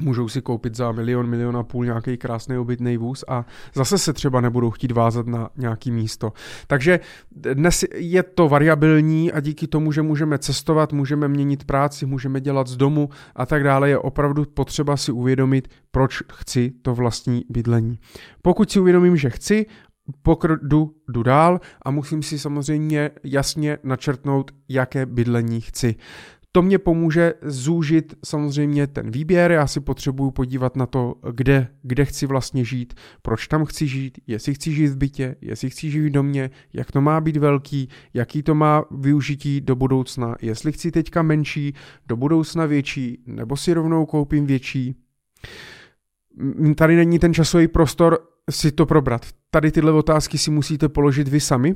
můžou 0.00 0.28
si 0.28 0.42
koupit 0.42 0.76
za 0.76 0.92
milion, 0.92 1.26
milion 1.26 1.56
a 1.56 1.62
půl 1.62 1.84
nějaký 1.84 2.16
krásný 2.16 2.58
obytný 2.58 2.96
vůz 2.96 3.24
a 3.28 3.46
zase 3.74 3.98
se 3.98 4.12
třeba 4.12 4.40
nebudou 4.40 4.70
chtít 4.70 4.92
vázat 4.92 5.26
na 5.26 5.50
nějaký 5.56 5.90
místo. 5.90 6.32
Takže 6.66 7.00
dnes 7.30 7.84
je 7.94 8.22
to 8.22 8.48
variabilní 8.48 9.32
a 9.32 9.40
díky 9.40 9.66
tomu, 9.66 9.92
že 9.92 10.02
můžeme 10.02 10.38
cestovat, 10.38 10.92
můžeme 10.92 11.28
měnit 11.28 11.64
práci, 11.64 12.06
můžeme 12.06 12.40
dělat 12.40 12.66
z 12.66 12.76
domu 12.76 13.08
a 13.36 13.46
tak 13.46 13.64
dále, 13.64 13.88
je 13.88 13.98
opravdu 13.98 14.44
potřeba 14.44 14.96
si 14.96 15.12
uvědomit, 15.12 15.68
proč 15.90 16.22
chci 16.32 16.72
to 16.82 16.94
vlastní 16.94 17.44
bydlení. 17.48 17.98
Pokud 18.42 18.70
si 18.70 18.80
uvědomím, 18.80 19.16
že 19.16 19.30
chci, 19.30 19.66
pokr 20.22 20.58
jdu, 20.62 20.94
jdu 21.08 21.22
dál 21.22 21.60
a 21.82 21.90
musím 21.90 22.22
si 22.22 22.38
samozřejmě 22.38 23.10
jasně 23.24 23.78
načrtnout, 23.82 24.50
jaké 24.68 25.06
bydlení 25.06 25.60
chci. 25.60 25.94
To 26.54 26.62
mě 26.62 26.78
pomůže 26.78 27.34
zúžit 27.42 28.14
samozřejmě 28.24 28.86
ten 28.86 29.10
výběr, 29.10 29.52
já 29.52 29.66
si 29.66 29.80
potřebuju 29.80 30.30
podívat 30.30 30.76
na 30.76 30.86
to, 30.86 31.14
kde, 31.32 31.68
kde 31.82 32.04
chci 32.04 32.26
vlastně 32.26 32.64
žít, 32.64 32.94
proč 33.22 33.46
tam 33.46 33.64
chci 33.64 33.86
žít, 33.86 34.18
jestli 34.26 34.54
chci 34.54 34.72
žít 34.72 34.86
v 34.86 34.96
bytě, 34.96 35.36
jestli 35.40 35.70
chci 35.70 35.90
žít 35.90 36.00
v 36.00 36.10
domě, 36.10 36.50
jak 36.72 36.92
to 36.92 37.00
má 37.00 37.20
být 37.20 37.36
velký, 37.36 37.88
jaký 38.14 38.42
to 38.42 38.54
má 38.54 38.84
využití 38.90 39.60
do 39.60 39.76
budoucna, 39.76 40.36
jestli 40.42 40.72
chci 40.72 40.90
teďka 40.90 41.22
menší, 41.22 41.74
do 42.06 42.16
budoucna 42.16 42.66
větší, 42.66 43.22
nebo 43.26 43.56
si 43.56 43.72
rovnou 43.72 44.06
koupím 44.06 44.46
větší. 44.46 44.94
Tady 46.76 46.96
není 46.96 47.18
ten 47.18 47.34
časový 47.34 47.68
prostor 47.68 48.18
si 48.50 48.72
to 48.72 48.86
probrat. 48.86 49.26
Tady 49.50 49.70
tyhle 49.70 49.92
otázky 49.92 50.38
si 50.38 50.50
musíte 50.50 50.88
položit 50.88 51.28
vy 51.28 51.40
sami, 51.40 51.74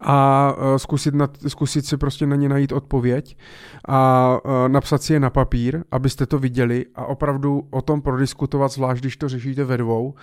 a 0.00 0.54
e, 0.74 0.78
zkusit, 0.78 1.14
na, 1.14 1.28
zkusit 1.48 1.86
si 1.86 1.96
prostě 1.96 2.26
na 2.26 2.36
ně 2.36 2.48
najít 2.48 2.72
odpověď 2.72 3.36
a 3.88 4.40
e, 4.44 4.68
napsat 4.68 5.02
si 5.02 5.12
je 5.12 5.20
na 5.20 5.30
papír, 5.30 5.84
abyste 5.90 6.26
to 6.26 6.38
viděli 6.38 6.86
a 6.94 7.04
opravdu 7.04 7.68
o 7.70 7.82
tom 7.82 8.02
prodiskutovat, 8.02 8.72
zvlášť 8.72 9.00
když 9.00 9.16
to 9.16 9.28
řešíte 9.28 9.64
ve 9.64 9.76
dvou, 9.76 10.14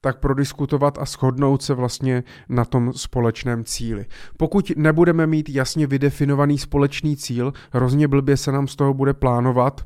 tak 0.00 0.20
prodiskutovat 0.20 0.98
a 0.98 1.04
shodnout 1.04 1.62
se 1.62 1.74
vlastně 1.74 2.24
na 2.48 2.64
tom 2.64 2.92
společném 2.92 3.64
cíli. 3.64 4.06
Pokud 4.36 4.72
nebudeme 4.76 5.26
mít 5.26 5.48
jasně 5.48 5.86
vydefinovaný 5.86 6.58
společný 6.58 7.16
cíl, 7.16 7.52
hrozně 7.70 8.08
blbě 8.08 8.36
se 8.36 8.52
nám 8.52 8.68
z 8.68 8.76
toho 8.76 8.94
bude 8.94 9.14
plánovat 9.14 9.80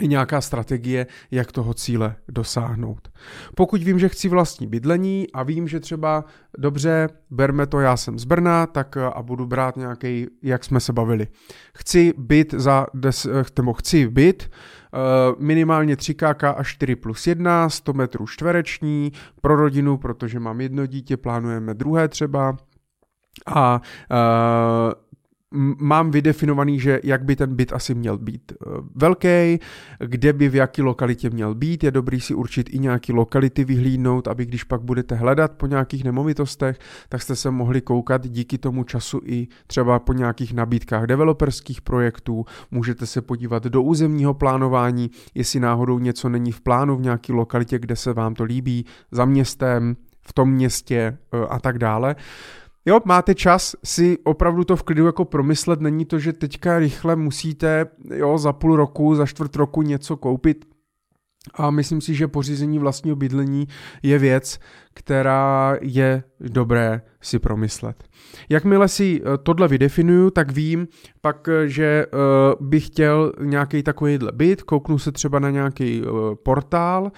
i 0.00 0.08
nějaká 0.08 0.40
strategie, 0.40 1.06
jak 1.30 1.52
toho 1.52 1.74
cíle 1.74 2.16
dosáhnout. 2.28 3.08
Pokud 3.54 3.82
vím, 3.82 3.98
že 3.98 4.08
chci 4.08 4.28
vlastní 4.28 4.66
bydlení 4.66 5.26
a 5.32 5.42
vím, 5.42 5.68
že 5.68 5.80
třeba 5.80 6.24
dobře, 6.58 7.08
berme 7.30 7.66
to, 7.66 7.80
já 7.80 7.96
jsem 7.96 8.18
z 8.18 8.24
Brna, 8.24 8.66
tak 8.66 8.96
a 8.96 9.22
budu 9.22 9.46
brát 9.46 9.76
nějaký, 9.76 10.26
jak 10.42 10.64
jsme 10.64 10.80
se 10.80 10.92
bavili. 10.92 11.28
Chci 11.76 12.12
byt 12.18 12.54
za, 12.54 12.86
des, 12.94 13.26
nebo 13.56 13.72
chci 13.72 14.08
byt, 14.08 14.50
eh, 14.50 14.98
minimálně 15.38 15.96
3 15.96 16.14
KK 16.14 16.44
a 16.44 16.62
4 16.62 16.96
plus 16.96 17.26
1, 17.26 17.68
100 17.68 17.92
metrů 17.92 18.26
čtvereční, 18.26 19.12
pro 19.40 19.56
rodinu, 19.56 19.96
protože 19.96 20.40
mám 20.40 20.60
jedno 20.60 20.86
dítě, 20.86 21.16
plánujeme 21.16 21.74
druhé 21.74 22.08
třeba, 22.08 22.56
a 23.46 23.80
uh, 24.10 24.92
mám 25.78 26.10
vydefinovaný, 26.10 26.80
že 26.80 27.00
jak 27.04 27.24
by 27.24 27.36
ten 27.36 27.56
byt 27.56 27.72
asi 27.72 27.94
měl 27.94 28.18
být 28.18 28.52
eh, 28.52 28.70
velký, 28.94 29.58
kde 29.98 30.32
by 30.32 30.48
v 30.48 30.54
jaký 30.54 30.82
lokalitě 30.82 31.30
měl 31.30 31.54
být. 31.54 31.84
Je 31.84 31.90
dobrý 31.90 32.20
si 32.20 32.34
určit 32.34 32.74
i 32.74 32.78
nějaký 32.78 33.12
lokality 33.12 33.64
vyhlídnout, 33.64 34.28
aby 34.28 34.46
když 34.46 34.64
pak 34.64 34.80
budete 34.80 35.14
hledat 35.14 35.52
po 35.52 35.66
nějakých 35.66 36.04
nemovitostech, 36.04 36.78
tak 37.08 37.22
jste 37.22 37.36
se 37.36 37.50
mohli 37.50 37.80
koukat 37.80 38.26
díky 38.28 38.58
tomu 38.58 38.84
času 38.84 39.20
i 39.24 39.48
třeba 39.66 39.98
po 39.98 40.12
nějakých 40.12 40.54
nabídkách 40.54 41.06
developerských 41.06 41.80
projektů. 41.80 42.44
Můžete 42.70 43.06
se 43.06 43.22
podívat 43.22 43.64
do 43.64 43.82
územního 43.82 44.34
plánování, 44.34 45.10
jestli 45.34 45.60
náhodou 45.60 45.98
něco 45.98 46.28
není 46.28 46.52
v 46.52 46.60
plánu 46.60 46.96
v 46.96 47.00
nějaké 47.00 47.32
lokalitě, 47.32 47.78
kde 47.78 47.96
se 47.96 48.12
vám 48.12 48.34
to 48.34 48.44
líbí, 48.44 48.86
za 49.10 49.24
městem, 49.24 49.96
v 50.26 50.32
tom 50.32 50.50
městě 50.50 51.18
eh, 51.32 51.46
a 51.48 51.58
tak 51.58 51.78
dále. 51.78 52.16
Jo, 52.86 53.00
máte 53.04 53.34
čas 53.34 53.76
si 53.84 54.18
opravdu 54.24 54.64
to 54.64 54.76
v 54.76 54.82
klidu 54.82 55.06
jako 55.06 55.24
promyslet, 55.24 55.80
není 55.80 56.04
to, 56.04 56.18
že 56.18 56.32
teďka 56.32 56.78
rychle 56.78 57.16
musíte 57.16 57.86
jo, 58.14 58.38
za 58.38 58.52
půl 58.52 58.76
roku, 58.76 59.14
za 59.14 59.26
čtvrt 59.26 59.56
roku 59.56 59.82
něco 59.82 60.16
koupit, 60.16 60.64
a 61.54 61.70
myslím 61.70 62.00
si, 62.00 62.14
že 62.14 62.28
pořízení 62.28 62.78
vlastního 62.78 63.16
bydlení 63.16 63.68
je 64.02 64.18
věc, 64.18 64.58
která 64.94 65.76
je 65.80 66.22
dobré 66.40 67.00
si 67.20 67.38
promyslet. 67.38 68.04
Jakmile 68.48 68.88
si 68.88 69.20
eh, 69.24 69.38
tohle 69.38 69.68
vydefinuju, 69.68 70.30
tak 70.30 70.52
vím 70.52 70.88
pak, 71.20 71.48
eh, 71.48 71.68
že 71.68 72.06
eh, 72.06 72.16
bych 72.60 72.86
chtěl 72.86 73.32
nějaký 73.40 73.82
takovýhle 73.82 74.32
byt, 74.32 74.62
kouknu 74.62 74.98
se 74.98 75.12
třeba 75.12 75.38
na 75.38 75.50
nějaký 75.50 76.02
portál, 76.42 77.12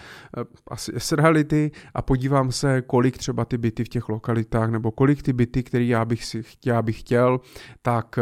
asi 0.71 1.16
Reality 1.16 1.71
a 1.95 2.02
podívám 2.02 2.52
se, 2.52 2.83
kolik 2.83 3.18
třeba 3.18 3.45
ty 3.45 3.59
byty 3.59 3.85
v 3.85 3.88
těch 3.88 4.09
lokalitách, 4.09 4.71
nebo 4.71 4.90
kolik 4.90 5.23
ty 5.23 5.33
byty, 5.33 5.62
které 5.62 5.85
já 5.85 6.04
bych 6.04 6.25
si 6.25 6.42
chtěl, 6.42 6.75
já 6.75 6.83
bych 6.83 7.00
chtěl, 7.00 7.40
tak 7.83 8.18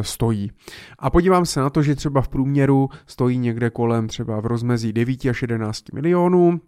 stojí. 0.00 0.50
A 0.98 1.10
podívám 1.10 1.46
se 1.46 1.60
na 1.60 1.70
to, 1.70 1.82
že 1.82 1.94
třeba 1.94 2.20
v 2.20 2.28
průměru 2.28 2.88
stojí 3.06 3.38
někde 3.38 3.70
kolem 3.70 4.08
třeba 4.08 4.40
v 4.40 4.46
rozmezí 4.46 4.92
9 4.92 5.24
až 5.24 5.42
11 5.42 5.92
milionů, 5.92 6.60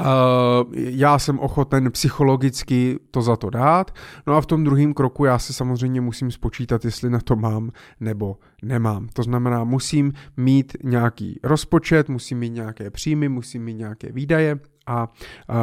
Uh, 0.00 0.06
já 0.74 1.18
jsem 1.18 1.38
ochoten 1.38 1.90
psychologicky 1.90 2.98
to 3.10 3.22
za 3.22 3.36
to 3.36 3.50
dát. 3.50 3.94
No 4.26 4.34
a 4.34 4.40
v 4.40 4.46
tom 4.46 4.64
druhém 4.64 4.94
kroku 4.94 5.24
já 5.24 5.38
si 5.38 5.52
samozřejmě 5.52 6.00
musím 6.00 6.30
spočítat, 6.30 6.84
jestli 6.84 7.10
na 7.10 7.20
to 7.20 7.36
mám 7.36 7.70
nebo 8.00 8.36
nemám. 8.62 9.08
To 9.12 9.22
znamená, 9.22 9.64
musím 9.64 10.12
mít 10.36 10.76
nějaký 10.84 11.40
rozpočet, 11.44 12.08
musím 12.08 12.38
mít 12.38 12.50
nějaké 12.50 12.90
příjmy, 12.90 13.28
musím 13.28 13.64
mít 13.64 13.74
nějaké 13.74 14.12
výdaje 14.12 14.58
a 14.86 15.08
uh, 15.08 15.56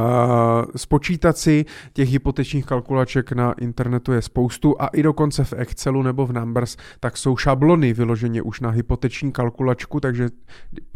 spočítat 0.76 1.38
si 1.38 1.66
těch 1.94 2.10
hypotečních 2.10 2.66
kalkulaček 2.66 3.32
na 3.32 3.54
internetu 3.54 4.12
je 4.12 4.22
spoustu 4.22 4.82
a 4.82 4.88
i 4.88 5.04
dokonce 5.04 5.44
v 5.44 5.54
Excelu 5.54 6.04
nebo 6.04 6.26
v 6.26 6.34
Numbers, 6.34 6.78
tak 7.00 7.18
jsou 7.18 7.38
šablony 7.38 7.94
vyloženě 7.94 8.42
už 8.42 8.60
na 8.60 8.70
hypoteční 8.70 9.32
kalkulačku, 9.32 10.00
takže 10.00 10.30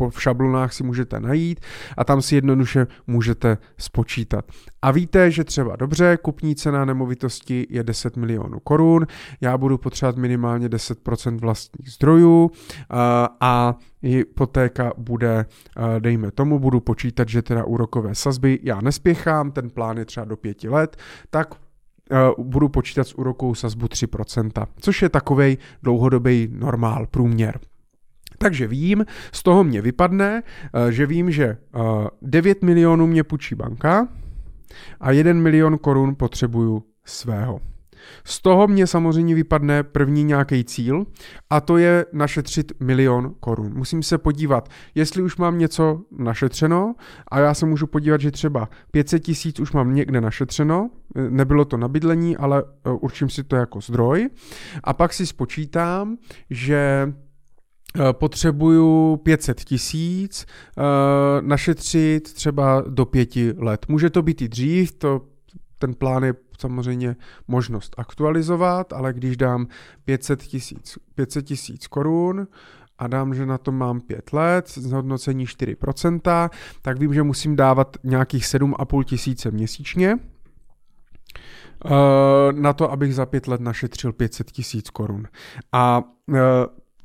v 0.09 0.21
šablonách 0.21 0.73
si 0.73 0.83
můžete 0.83 1.19
najít 1.19 1.59
a 1.97 2.03
tam 2.03 2.21
si 2.21 2.35
jednoduše 2.35 2.87
můžete 3.07 3.57
spočítat. 3.77 4.45
A 4.83 4.91
víte, 4.91 5.31
že 5.31 5.43
třeba 5.43 5.75
dobře, 5.75 6.17
kupní 6.21 6.55
cena 6.55 6.85
nemovitosti 6.85 7.67
je 7.69 7.83
10 7.83 8.17
milionů 8.17 8.59
korun, 8.59 9.07
já 9.41 9.57
budu 9.57 9.77
potřebovat 9.77 10.17
minimálně 10.17 10.67
10% 10.67 11.39
vlastních 11.39 11.91
zdrojů 11.91 12.51
a 13.39 13.77
hypotéka 14.01 14.91
bude, 14.97 15.45
dejme 15.99 16.31
tomu, 16.31 16.59
budu 16.59 16.79
počítat, 16.79 17.29
že 17.29 17.41
teda 17.41 17.63
úrokové 17.63 18.15
sazby, 18.15 18.59
já 18.63 18.81
nespěchám, 18.81 19.51
ten 19.51 19.69
plán 19.69 19.97
je 19.97 20.05
třeba 20.05 20.25
do 20.25 20.37
pěti 20.37 20.69
let, 20.69 20.97
tak 21.29 21.55
budu 22.37 22.69
počítat 22.69 23.07
s 23.07 23.13
úrokovou 23.13 23.55
sazbu 23.55 23.85
3%, 23.85 24.65
což 24.79 25.01
je 25.01 25.09
takovej 25.09 25.57
dlouhodobý 25.83 26.49
normál, 26.51 27.07
průměr. 27.11 27.59
Takže 28.37 28.67
vím, 28.67 29.05
z 29.31 29.43
toho 29.43 29.63
mě 29.63 29.81
vypadne, 29.81 30.43
že 30.89 31.05
vím, 31.05 31.31
že 31.31 31.57
9 32.21 32.63
milionů 32.63 33.07
mě 33.07 33.23
půjčí 33.23 33.55
banka 33.55 34.07
a 34.99 35.11
1 35.11 35.33
milion 35.33 35.77
korun 35.77 36.15
potřebuju 36.15 36.83
svého. 37.05 37.59
Z 38.23 38.41
toho 38.41 38.67
mě 38.67 38.87
samozřejmě 38.87 39.35
vypadne 39.35 39.83
první 39.83 40.23
nějaký 40.23 40.63
cíl 40.63 41.05
a 41.49 41.61
to 41.61 41.77
je 41.77 42.05
našetřit 42.13 42.71
milion 42.79 43.35
korun. 43.39 43.73
Musím 43.75 44.03
se 44.03 44.17
podívat, 44.17 44.69
jestli 44.95 45.21
už 45.21 45.37
mám 45.37 45.57
něco 45.57 46.01
našetřeno 46.11 46.95
a 47.27 47.39
já 47.39 47.53
se 47.53 47.65
můžu 47.65 47.87
podívat, 47.87 48.21
že 48.21 48.31
třeba 48.31 48.69
500 48.91 49.23
tisíc 49.23 49.59
už 49.59 49.71
mám 49.71 49.95
někde 49.95 50.21
našetřeno, 50.21 50.89
nebylo 51.29 51.65
to 51.65 51.77
na 51.77 51.87
bydlení, 51.87 52.37
ale 52.37 52.63
e, 52.63 52.89
určím 52.89 53.29
si 53.29 53.43
to 53.43 53.55
jako 53.55 53.81
zdroj 53.81 54.29
a 54.83 54.93
pak 54.93 55.13
si 55.13 55.25
spočítám, 55.25 56.17
že 56.49 57.13
potřebuju 58.11 59.17
500 59.17 59.59
tisíc 59.63 60.45
e, 60.45 61.41
našetřit 61.41 62.33
třeba 62.33 62.83
do 62.87 63.05
pěti 63.05 63.53
let. 63.57 63.85
Může 63.87 64.09
to 64.09 64.21
být 64.21 64.41
i 64.41 64.47
dřív, 64.47 64.91
to 64.91 65.21
ten 65.79 65.93
plán 65.93 66.23
je 66.23 66.33
samozřejmě 66.59 67.15
možnost 67.47 67.95
aktualizovat, 67.97 68.93
ale 68.93 69.13
když 69.13 69.37
dám 69.37 69.67
500 70.05 70.41
tisíc 70.41 70.97
500 71.15 71.45
tisíc 71.45 71.87
korun 71.87 72.47
a 72.97 73.07
dám, 73.07 73.33
že 73.33 73.45
na 73.45 73.57
to 73.57 73.71
mám 73.71 74.01
5 74.01 74.33
let, 74.33 74.69
zhodnocení 74.69 75.45
4%, 75.45 76.49
tak 76.81 76.99
vím, 76.99 77.13
že 77.13 77.23
musím 77.23 77.55
dávat 77.55 77.97
nějakých 78.03 78.45
7,5 78.45 79.03
tisíce 79.03 79.51
měsíčně, 79.51 80.17
eh, 81.85 81.89
na 82.51 82.73
to, 82.73 82.91
abych 82.91 83.15
za 83.15 83.25
pět 83.25 83.47
let 83.47 83.61
našetřil 83.61 84.13
500 84.13 84.51
tisíc 84.51 84.89
korun. 84.89 85.27
A 85.71 86.03
eh, 86.33 86.39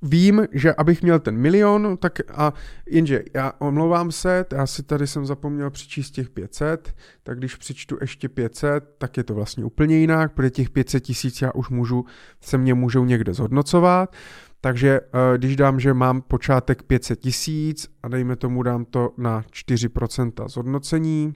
vím, 0.02 0.46
že 0.52 0.74
abych 0.74 1.02
měl 1.02 1.18
ten 1.18 1.36
milion, 1.36 1.96
tak 1.96 2.18
a 2.34 2.52
jenže 2.88 3.22
já 3.34 3.52
omlouvám 3.58 4.12
se, 4.12 4.46
já 4.52 4.66
si 4.66 4.82
tady 4.82 5.06
jsem 5.06 5.26
zapomněl 5.26 5.70
přičíst 5.70 6.14
těch 6.14 6.30
500, 6.30 6.94
tak 7.22 7.38
když 7.38 7.56
přičtu 7.56 7.98
ještě 8.00 8.28
500, 8.28 8.84
tak 8.98 9.16
je 9.16 9.24
to 9.24 9.34
vlastně 9.34 9.64
úplně 9.64 9.98
jinak, 9.98 10.32
protože 10.32 10.50
těch 10.50 10.70
500 10.70 11.02
tisíc 11.02 11.42
já 11.42 11.54
už 11.54 11.68
můžu, 11.68 12.04
se 12.40 12.58
mě 12.58 12.74
můžou 12.74 13.04
někde 13.04 13.34
zhodnocovat, 13.34 14.16
takže 14.60 15.00
eh, 15.00 15.38
když 15.38 15.56
dám, 15.56 15.80
že 15.80 15.94
mám 15.94 16.22
počátek 16.22 16.82
500 16.82 17.20
tisíc 17.20 17.88
a 18.02 18.08
dejme 18.08 18.36
tomu 18.36 18.62
dám 18.62 18.84
to 18.84 19.10
na 19.18 19.42
4% 19.42 20.48
zhodnocení, 20.48 21.34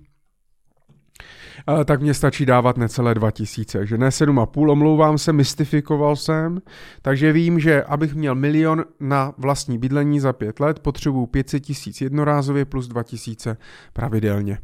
tak 1.84 2.02
mě 2.02 2.14
stačí 2.14 2.46
dávat 2.46 2.76
necelé 2.76 3.14
2000, 3.14 3.86
že 3.86 3.98
ne 3.98 4.08
7,5, 4.08 4.70
omlouvám 4.70 5.18
se, 5.18 5.32
mystifikoval 5.32 6.16
jsem, 6.16 6.62
takže 7.02 7.32
vím, 7.32 7.60
že 7.60 7.82
abych 7.82 8.14
měl 8.14 8.34
milion 8.34 8.84
na 9.00 9.34
vlastní 9.38 9.78
bydlení 9.78 10.20
za 10.20 10.32
pět 10.32 10.60
let, 10.60 10.78
potřebuju 10.78 11.26
500 11.26 11.62
tisíc 11.62 12.00
jednorázově 12.00 12.64
plus 12.64 12.88
2000 12.88 13.56
pravidelně. 13.92 14.58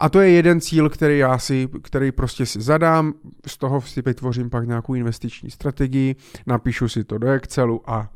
A 0.00 0.08
to 0.08 0.20
je 0.20 0.30
jeden 0.30 0.60
cíl, 0.60 0.90
který 0.90 1.18
já 1.18 1.38
si, 1.38 1.68
který 1.82 2.12
prostě 2.12 2.46
si 2.46 2.62
zadám, 2.62 3.14
z 3.46 3.58
toho 3.58 3.80
si 3.80 4.02
vytvořím 4.02 4.50
pak 4.50 4.66
nějakou 4.66 4.94
investiční 4.94 5.50
strategii, 5.50 6.16
napíšu 6.46 6.88
si 6.88 7.04
to 7.04 7.18
do 7.18 7.28
Excelu 7.28 7.90
a, 7.90 8.10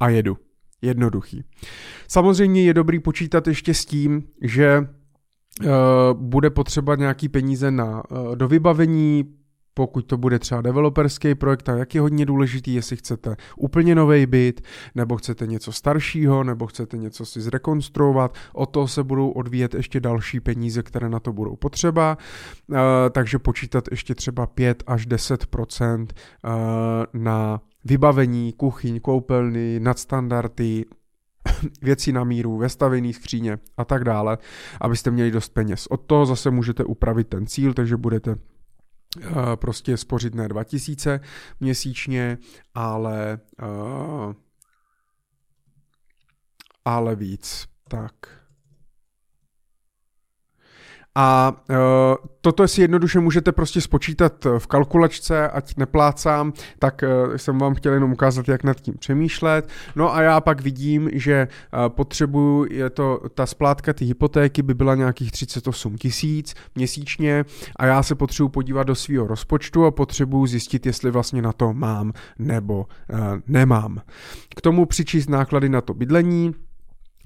a 0.00 0.08
jedu. 0.08 0.36
Jednoduchý. 0.82 1.44
Samozřejmě 2.08 2.62
je 2.62 2.74
dobrý 2.74 2.98
počítat 2.98 3.46
ještě 3.46 3.74
s 3.74 3.84
tím, 3.84 4.22
že 4.42 4.88
Eh, 4.88 4.97
bude 6.12 6.50
potřeba 6.50 6.94
nějaký 6.94 7.28
peníze 7.28 7.70
na 7.70 8.02
uh, 8.10 8.36
do 8.36 8.48
vybavení, 8.48 9.24
pokud 9.74 10.06
to 10.06 10.16
bude 10.16 10.38
třeba 10.38 10.60
developerský 10.60 11.34
projekt, 11.34 11.62
tak 11.62 11.78
jak 11.78 11.94
je 11.94 12.00
hodně 12.00 12.26
důležitý, 12.26 12.74
jestli 12.74 12.96
chcete 12.96 13.36
úplně 13.56 13.94
nový 13.94 14.26
byt, 14.26 14.60
nebo 14.94 15.16
chcete 15.16 15.46
něco 15.46 15.72
staršího, 15.72 16.44
nebo 16.44 16.66
chcete 16.66 16.98
něco 16.98 17.26
si 17.26 17.40
zrekonstruovat, 17.40 18.34
o 18.52 18.66
to 18.66 18.88
se 18.88 19.02
budou 19.02 19.30
odvíjet 19.30 19.74
ještě 19.74 20.00
další 20.00 20.40
peníze, 20.40 20.82
které 20.82 21.08
na 21.08 21.20
to 21.20 21.32
budou 21.32 21.56
potřeba, 21.56 22.18
uh, 22.68 22.76
takže 23.10 23.38
počítat 23.38 23.84
ještě 23.90 24.14
třeba 24.14 24.46
5 24.46 24.82
až 24.86 25.06
10 25.06 25.46
uh, 25.54 25.68
na 27.12 27.60
vybavení, 27.84 28.52
kuchyň, 28.52 29.00
koupelny, 29.00 29.80
nadstandardy, 29.80 30.84
věcí 31.82 32.12
na 32.12 32.24
míru, 32.24 32.56
vestavený 32.58 33.12
skříně 33.12 33.58
a 33.76 33.84
tak 33.84 34.04
dále, 34.04 34.38
abyste 34.80 35.10
měli 35.10 35.30
dost 35.30 35.48
peněz. 35.48 35.86
Od 35.86 36.00
toho 36.06 36.26
zase 36.26 36.50
můžete 36.50 36.84
upravit 36.84 37.28
ten 37.28 37.46
cíl, 37.46 37.74
takže 37.74 37.96
budete 37.96 38.30
uh, 38.30 38.36
prostě 39.54 39.96
spořit 39.96 40.34
ne 40.34 40.48
2000 40.48 41.20
měsíčně, 41.60 42.38
ale 42.74 43.38
uh, 43.62 44.32
ale 46.84 47.16
víc. 47.16 47.66
Tak. 47.88 48.12
A 51.14 51.52
uh, 51.70 51.76
toto 52.40 52.68
si 52.68 52.80
jednoduše 52.80 53.20
můžete 53.20 53.52
prostě 53.52 53.80
spočítat 53.80 54.46
v 54.58 54.66
kalkulačce, 54.66 55.48
ať 55.48 55.76
neplácám, 55.76 56.52
tak 56.78 57.04
uh, 57.28 57.36
jsem 57.36 57.58
vám 57.58 57.74
chtěl 57.74 57.92
jenom 57.92 58.12
ukázat, 58.12 58.48
jak 58.48 58.64
nad 58.64 58.80
tím 58.80 58.94
přemýšlet. 58.98 59.68
No 59.96 60.14
a 60.14 60.22
já 60.22 60.40
pak 60.40 60.60
vidím, 60.60 61.10
že 61.12 61.48
uh, 61.48 61.88
potřebuju, 61.88 62.66
je 62.70 62.90
to, 62.90 63.20
ta 63.34 63.46
splátka 63.46 63.92
ty 63.92 64.04
hypotéky 64.04 64.62
by 64.62 64.74
byla 64.74 64.94
nějakých 64.94 65.32
38 65.32 65.96
tisíc 65.96 66.54
měsíčně 66.74 67.44
a 67.76 67.86
já 67.86 68.02
se 68.02 68.14
potřebuji 68.14 68.48
podívat 68.48 68.82
do 68.82 68.94
svého 68.94 69.26
rozpočtu 69.26 69.84
a 69.84 69.90
potřebuji 69.90 70.46
zjistit, 70.46 70.86
jestli 70.86 71.10
vlastně 71.10 71.42
na 71.42 71.52
to 71.52 71.72
mám 71.72 72.12
nebo 72.38 72.86
nemám. 73.46 74.00
K 74.56 74.60
tomu 74.60 74.86
přičíst 74.86 75.30
náklady 75.30 75.68
na 75.68 75.80
to 75.80 75.94
bydlení, 75.94 76.54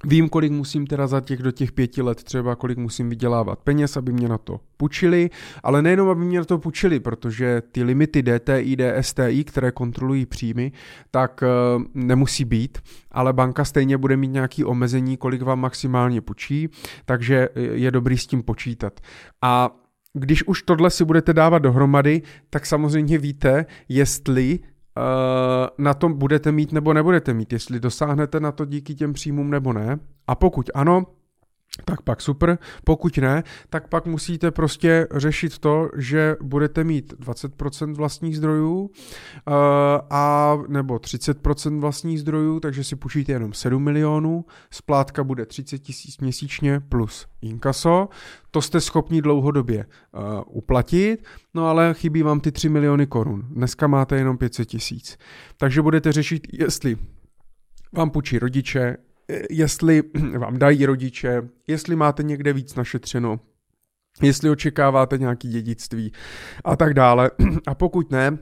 Vím, 0.05 0.29
kolik 0.29 0.51
musím 0.51 0.87
teda 0.87 1.07
za 1.07 1.21
těch 1.21 1.41
do 1.41 1.51
těch 1.51 1.71
pěti 1.71 2.01
let 2.01 2.23
třeba, 2.23 2.55
kolik 2.55 2.77
musím 2.77 3.09
vydělávat 3.09 3.59
peněz, 3.59 3.97
aby 3.97 4.13
mě 4.13 4.29
na 4.29 4.37
to 4.37 4.59
půjčili, 4.77 5.29
ale 5.63 5.81
nejenom, 5.81 6.09
aby 6.09 6.21
mě 6.25 6.39
na 6.39 6.45
to 6.45 6.57
půjčili, 6.57 6.99
protože 6.99 7.61
ty 7.71 7.83
limity 7.83 8.23
DTI, 8.23 8.77
DSTI, 8.77 9.43
které 9.43 9.71
kontrolují 9.71 10.25
příjmy, 10.25 10.71
tak 11.11 11.43
uh, 11.43 11.83
nemusí 11.93 12.45
být, 12.45 12.77
ale 13.11 13.33
banka 13.33 13.65
stejně 13.65 13.97
bude 13.97 14.17
mít 14.17 14.31
nějaký 14.31 14.63
omezení, 14.63 15.17
kolik 15.17 15.41
vám 15.41 15.59
maximálně 15.59 16.21
půjčí, 16.21 16.69
takže 17.05 17.49
je 17.55 17.91
dobrý 17.91 18.17
s 18.17 18.27
tím 18.27 18.43
počítat. 18.43 18.99
A 19.41 19.75
když 20.13 20.43
už 20.47 20.61
tohle 20.61 20.89
si 20.89 21.05
budete 21.05 21.33
dávat 21.33 21.59
dohromady, 21.59 22.21
tak 22.49 22.65
samozřejmě 22.65 23.17
víte, 23.17 23.65
jestli 23.89 24.59
Eh, 24.59 24.72
na 25.77 25.93
tom 25.93 26.13
budete 26.13 26.51
mít 26.51 26.71
nebo 26.71 26.93
nebudete 26.93 27.33
mít, 27.33 27.53
jestli 27.53 27.79
dosáhnete 27.79 28.39
na 28.39 28.51
to 28.51 28.65
díky 28.65 28.95
těm 28.95 29.13
příjmům 29.13 29.49
nebo 29.49 29.73
ne. 29.73 29.99
A 30.27 30.35
pokud 30.35 30.69
ano, 30.73 31.05
tak 31.85 32.01
pak 32.01 32.21
super. 32.21 32.57
Pokud 32.83 33.17
ne, 33.17 33.43
tak 33.69 33.87
pak 33.87 34.05
musíte 34.05 34.51
prostě 34.51 35.07
řešit 35.15 35.59
to, 35.59 35.89
že 35.97 36.35
budete 36.41 36.83
mít 36.83 37.13
20% 37.13 37.95
vlastních 37.95 38.37
zdrojů 38.37 38.79
uh, 38.81 38.89
a 40.09 40.57
nebo 40.67 40.95
30% 40.95 41.79
vlastních 41.79 42.19
zdrojů, 42.19 42.59
takže 42.59 42.83
si 42.83 42.95
půjčíte 42.95 43.31
jenom 43.31 43.53
7 43.53 43.83
milionů, 43.83 44.45
splátka 44.71 45.23
bude 45.23 45.45
30 45.45 45.79
tisíc 45.79 46.17
měsíčně 46.17 46.79
plus 46.79 47.27
inkaso, 47.41 48.09
to 48.51 48.61
jste 48.61 48.81
schopni 48.81 49.21
dlouhodobě 49.21 49.85
uh, 49.85 50.21
uplatit, 50.47 51.17
no 51.53 51.67
ale 51.67 51.93
chybí 51.93 52.23
vám 52.23 52.39
ty 52.39 52.51
3 52.51 52.69
miliony 52.69 53.07
korun. 53.07 53.41
Dneska 53.49 53.87
máte 53.87 54.17
jenom 54.17 54.37
500 54.37 54.67
tisíc. 54.67 55.17
Takže 55.57 55.81
budete 55.81 56.11
řešit, 56.11 56.47
jestli 56.53 56.97
vám 57.93 58.09
půjčí 58.09 58.39
rodiče, 58.39 58.97
jestli 59.49 60.03
vám 60.37 60.59
dají 60.59 60.85
rodiče, 60.85 61.49
jestli 61.67 61.95
máte 61.95 62.23
někde 62.23 62.53
víc 62.53 62.75
našetřeno, 62.75 63.39
jestli 64.21 64.49
očekáváte 64.49 65.17
nějaký 65.17 65.49
dědictví 65.49 66.11
a 66.63 66.75
tak 66.75 66.93
dále. 66.93 67.31
A 67.67 67.75
pokud 67.75 68.11
ne, 68.11 68.37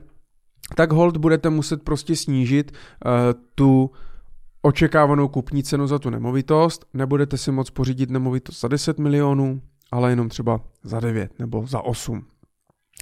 tak 0.74 0.92
hold 0.92 1.16
budete 1.16 1.50
muset 1.50 1.82
prostě 1.82 2.16
snížit 2.16 2.72
uh, 2.72 3.10
tu 3.54 3.90
očekávanou 4.62 5.28
kupní 5.28 5.62
cenu 5.62 5.86
za 5.86 5.98
tu 5.98 6.10
nemovitost, 6.10 6.84
nebudete 6.94 7.38
si 7.38 7.52
moc 7.52 7.70
pořídit 7.70 8.10
nemovitost 8.10 8.60
za 8.60 8.68
10 8.68 8.98
milionů, 8.98 9.62
ale 9.90 10.10
jenom 10.10 10.28
třeba 10.28 10.60
za 10.82 11.00
9 11.00 11.38
nebo 11.38 11.66
za 11.66 11.80
8 11.80 12.26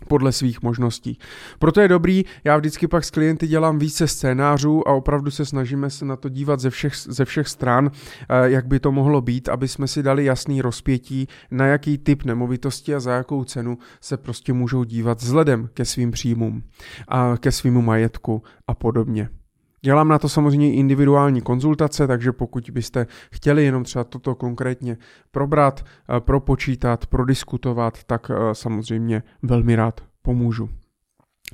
podle 0.09 0.33
svých 0.33 0.63
možností. 0.63 1.19
Proto 1.59 1.81
je 1.81 1.89
dobrý, 1.89 2.25
já 2.45 2.57
vždycky 2.57 2.89
pak 2.89 3.05
s 3.05 3.11
klienty 3.11 3.47
dělám 3.47 3.79
více 3.79 4.07
scénářů 4.07 4.89
a 4.89 4.93
opravdu 4.93 5.31
se 5.31 5.47
snažíme 5.47 5.91
se 5.91 6.05
na 6.05 6.17
to 6.17 6.29
dívat 6.29 6.61
ze 6.61 6.71
všech, 6.71 6.95
ze 6.97 7.25
všech 7.25 7.49
stran, 7.49 7.91
eh, 7.91 8.51
jak 8.51 8.67
by 8.67 8.81
to 8.81 8.93
mohlo 8.93 9.21
být, 9.21 9.49
aby 9.49 9.69
jsme 9.69 9.89
si 9.89 10.03
dali 10.03 10.25
jasný 10.25 10.63
rozpětí, 10.63 11.29
na 11.51 11.67
jaký 11.67 11.99
typ 11.99 12.25
nemovitosti 12.25 12.95
a 12.95 13.01
za 13.01 13.13
jakou 13.13 13.45
cenu 13.45 13.79
se 14.01 14.17
prostě 14.17 14.53
můžou 14.53 14.85
dívat 14.85 15.21
vzhledem 15.21 15.69
ke 15.75 15.85
svým 15.85 16.11
příjmům 16.11 16.63
a 17.09 17.35
ke 17.41 17.53
svýmu 17.53 17.83
majetku 17.83 18.43
a 18.67 18.75
podobně. 18.75 19.40
Dělám 19.83 20.09
na 20.09 20.19
to 20.19 20.29
samozřejmě 20.29 20.75
individuální 20.75 21.41
konzultace, 21.41 22.07
takže 22.07 22.33
pokud 22.33 22.71
byste 22.71 23.07
chtěli 23.33 23.65
jenom 23.65 23.85
třeba 23.85 24.05
toto 24.05 24.35
konkrétně 24.35 24.97
probrat, 25.31 25.85
eh, 26.17 26.21
propočítat, 26.21 27.07
prodiskutovat, 27.07 28.05
tak 28.05 28.31
eh, 28.31 28.55
samozřejmě 28.55 29.23
velmi 29.43 29.77
rád 29.77 30.01
pomůžu. 30.23 30.69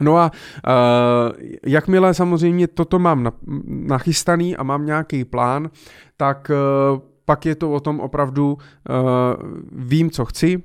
No 0.01 0.17
a 0.17 0.31
uh, 0.31 1.43
jakmile 1.67 2.15
samozřejmě 2.15 2.69
toto 2.69 2.99
mám 2.99 3.33
nachystaný 3.67 4.57
a 4.57 4.63
mám 4.63 4.87
nějaký 4.87 5.25
plán, 5.25 5.71
tak 6.17 6.51
pak 7.25 7.47
je 7.47 7.55
to 7.55 7.73
o 7.73 7.81
tom 7.81 8.01
opravdu 8.01 8.59
vím, 9.73 10.11
co 10.11 10.25
chci, 10.25 10.63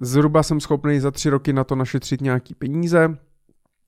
zhruba 0.00 0.42
jsem 0.42 0.60
schopný 0.60 1.00
za 1.00 1.10
tři 1.10 1.30
roky 1.30 1.52
na 1.52 1.64
to 1.64 1.74
našetřit 1.74 2.20
nějaký 2.20 2.54
peníze, 2.54 3.18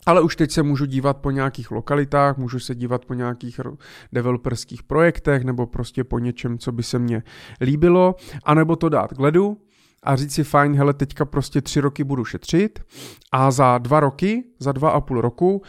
ale 0.07 0.21
už 0.21 0.37
teď 0.37 0.51
se 0.51 0.63
můžu 0.63 0.87
dívat 0.87 1.17
po 1.17 1.31
nějakých 1.31 1.71
lokalitách, 1.71 2.37
můžu 2.39 2.59
se 2.59 2.75
dívat 2.75 3.05
po 3.05 3.15
nějakých 3.15 3.61
developerských 4.13 4.83
projektech 4.83 5.45
nebo 5.45 5.67
prostě 5.67 6.05
po 6.05 6.19
něčem, 6.19 6.59
co 6.59 6.73
by 6.73 6.83
se 6.83 6.99
mně 6.99 7.23
líbilo, 7.61 8.15
anebo 8.45 8.77
to 8.77 8.89
dát 8.89 9.13
k 9.13 9.21
ledu 9.21 9.57
a 10.03 10.17
říct 10.17 10.35
si 10.35 10.45
fajn, 10.45 10.75
hele, 10.75 10.95
teďka 10.95 11.25
prostě 11.25 11.61
tři 11.61 11.81
roky 11.81 12.05
budu 12.05 12.25
šetřit 12.25 12.79
a 13.33 13.51
za 13.51 13.79
dva 13.79 14.01
roky, 14.01 14.45
za 14.59 14.73
dva 14.73 14.91
a 14.91 15.01
půl 15.01 15.21
roku 15.21 15.55
uh, 15.57 15.61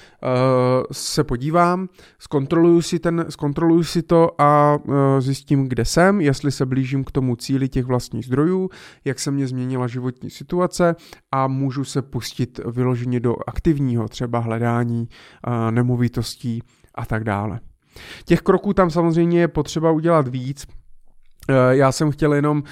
se 0.92 1.24
podívám, 1.24 1.88
zkontroluju 2.20 2.82
si, 2.82 3.00
ten, 3.00 3.26
zkontroluju 3.30 3.84
si 3.84 4.02
to 4.02 4.42
a 4.42 4.80
uh, 4.84 4.94
zjistím, 5.20 5.70
kde 5.70 5.86
jsem, 5.86 6.22
jestli 6.22 6.52
se 6.52 6.66
blížím 6.66 7.04
k 7.04 7.12
tomu 7.12 7.36
cíli 7.36 7.70
těch 7.70 7.86
vlastních 7.86 8.26
zdrojů, 8.26 8.70
jak 9.06 9.20
se 9.20 9.32
mě 9.32 9.48
změnila 9.48 9.88
životní 9.88 10.30
situace 10.30 10.96
a 11.32 11.48
můžu 11.48 11.84
se 11.84 12.02
pustit 12.02 12.60
vyloženě 12.66 13.20
do 13.20 13.36
aktivního 13.48 14.08
třeba 14.08 14.40
hledání 14.40 15.08
uh, 15.48 15.72
nemovitostí 15.72 16.64
a 16.96 17.06
tak 17.06 17.24
dále. 17.24 17.60
Těch 18.26 18.42
kroků 18.42 18.74
tam 18.74 18.90
samozřejmě 18.90 19.40
je 19.40 19.48
potřeba 19.48 19.92
udělat 19.92 20.28
víc. 20.28 20.68
Já 21.72 21.92
jsem 21.92 22.12
chtěl 22.12 22.34
jenom 22.34 22.58
Uh, 22.58 22.64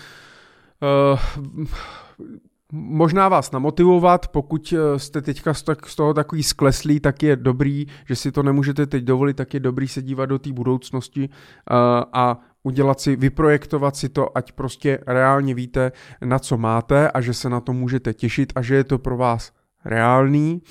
možná 2.71 3.29
vás 3.29 3.51
namotivovat, 3.51 4.27
pokud 4.27 4.73
eh, 4.73 4.99
jste 4.99 5.21
teďka 5.21 5.53
z 5.53 5.95
toho 5.95 6.13
takový 6.13 6.43
skleslý, 6.43 6.99
tak 6.99 7.23
je 7.23 7.35
dobrý, 7.35 7.85
že 8.05 8.15
si 8.15 8.31
to 8.31 8.43
nemůžete 8.43 8.85
teď 8.85 9.03
dovolit, 9.03 9.37
tak 9.37 9.53
je 9.53 9.59
dobrý 9.59 9.87
se 9.87 10.01
dívat 10.01 10.25
do 10.25 10.39
té 10.39 10.51
budoucnosti 10.51 11.29
uh, 11.29 11.75
a 12.13 12.39
udělat 12.63 12.99
si, 12.99 13.15
vyprojektovat 13.15 13.95
si 13.95 14.09
to, 14.09 14.37
ať 14.37 14.51
prostě 14.51 14.99
reálně 15.07 15.53
víte, 15.53 15.91
na 16.25 16.39
co 16.39 16.57
máte 16.57 17.11
a 17.11 17.21
že 17.21 17.33
se 17.33 17.49
na 17.49 17.59
to 17.59 17.73
můžete 17.73 18.13
těšit 18.13 18.53
a 18.55 18.61
že 18.61 18.75
je 18.75 18.83
to 18.83 18.97
pro 18.97 19.17
vás 19.17 19.51
reálný. 19.89 20.61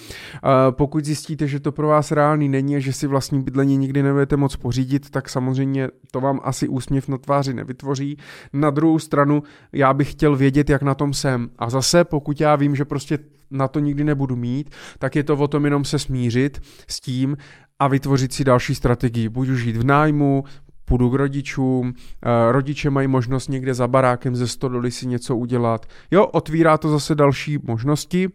Pokud 0.70 1.04
zjistíte, 1.04 1.46
že 1.46 1.60
to 1.60 1.72
pro 1.72 1.88
vás 1.88 2.12
reálný 2.12 2.48
není 2.48 2.76
a 2.76 2.78
že 2.78 2.92
si 2.92 3.06
vlastní 3.06 3.42
bydlení 3.42 3.76
nikdy 3.76 4.02
nebudete 4.02 4.36
moc 4.36 4.56
pořídit, 4.56 5.10
tak 5.10 5.28
samozřejmě 5.28 5.88
to 6.10 6.20
vám 6.20 6.40
asi 6.44 6.68
úsměv 6.68 7.08
na 7.08 7.18
tváři 7.18 7.54
nevytvoří. 7.54 8.16
Na 8.52 8.70
druhou 8.70 8.98
stranu 8.98 9.42
já 9.72 9.94
bych 9.94 10.12
chtěl 10.12 10.36
vědět, 10.36 10.70
jak 10.70 10.82
na 10.82 10.94
tom 10.94 11.14
jsem. 11.14 11.50
A 11.58 11.70
zase, 11.70 12.04
pokud 12.04 12.40
já 12.40 12.56
vím, 12.56 12.76
že 12.76 12.84
prostě 12.84 13.18
na 13.50 13.68
to 13.68 13.78
nikdy 13.78 14.04
nebudu 14.04 14.36
mít, 14.36 14.70
tak 14.98 15.16
je 15.16 15.24
to 15.24 15.36
o 15.36 15.48
tom 15.48 15.64
jenom 15.64 15.84
se 15.84 15.98
smířit 15.98 16.60
s 16.88 17.00
tím 17.00 17.36
a 17.78 17.88
vytvořit 17.88 18.32
si 18.32 18.44
další 18.44 18.74
strategii. 18.74 19.28
Budu 19.28 19.56
žít 19.56 19.76
v 19.76 19.84
nájmu, 19.84 20.44
půjdu 20.88 21.10
k 21.10 21.14
rodičům, 21.14 21.94
eh, 21.96 22.52
rodiče 22.52 22.90
mají 22.90 23.08
možnost 23.08 23.48
někde 23.48 23.74
za 23.74 23.88
barákem 23.88 24.36
ze 24.36 24.48
stodoly 24.48 24.90
si 24.90 25.06
něco 25.06 25.36
udělat. 25.36 25.86
Jo, 26.10 26.26
otvírá 26.26 26.78
to 26.78 26.88
zase 26.88 27.14
další 27.14 27.58
možnosti, 27.62 28.28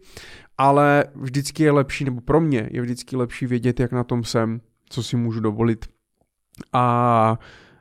ale 0.58 1.04
vždycky 1.14 1.62
je 1.62 1.72
lepší, 1.72 2.04
nebo 2.04 2.20
pro 2.20 2.40
mě 2.40 2.68
je 2.72 2.82
vždycky 2.82 3.16
lepší 3.16 3.46
vědět, 3.46 3.80
jak 3.80 3.92
na 3.92 4.04
tom 4.04 4.24
jsem, 4.24 4.60
co 4.88 5.02
si 5.02 5.16
můžu 5.16 5.40
dovolit 5.40 5.86
a, 6.72 7.38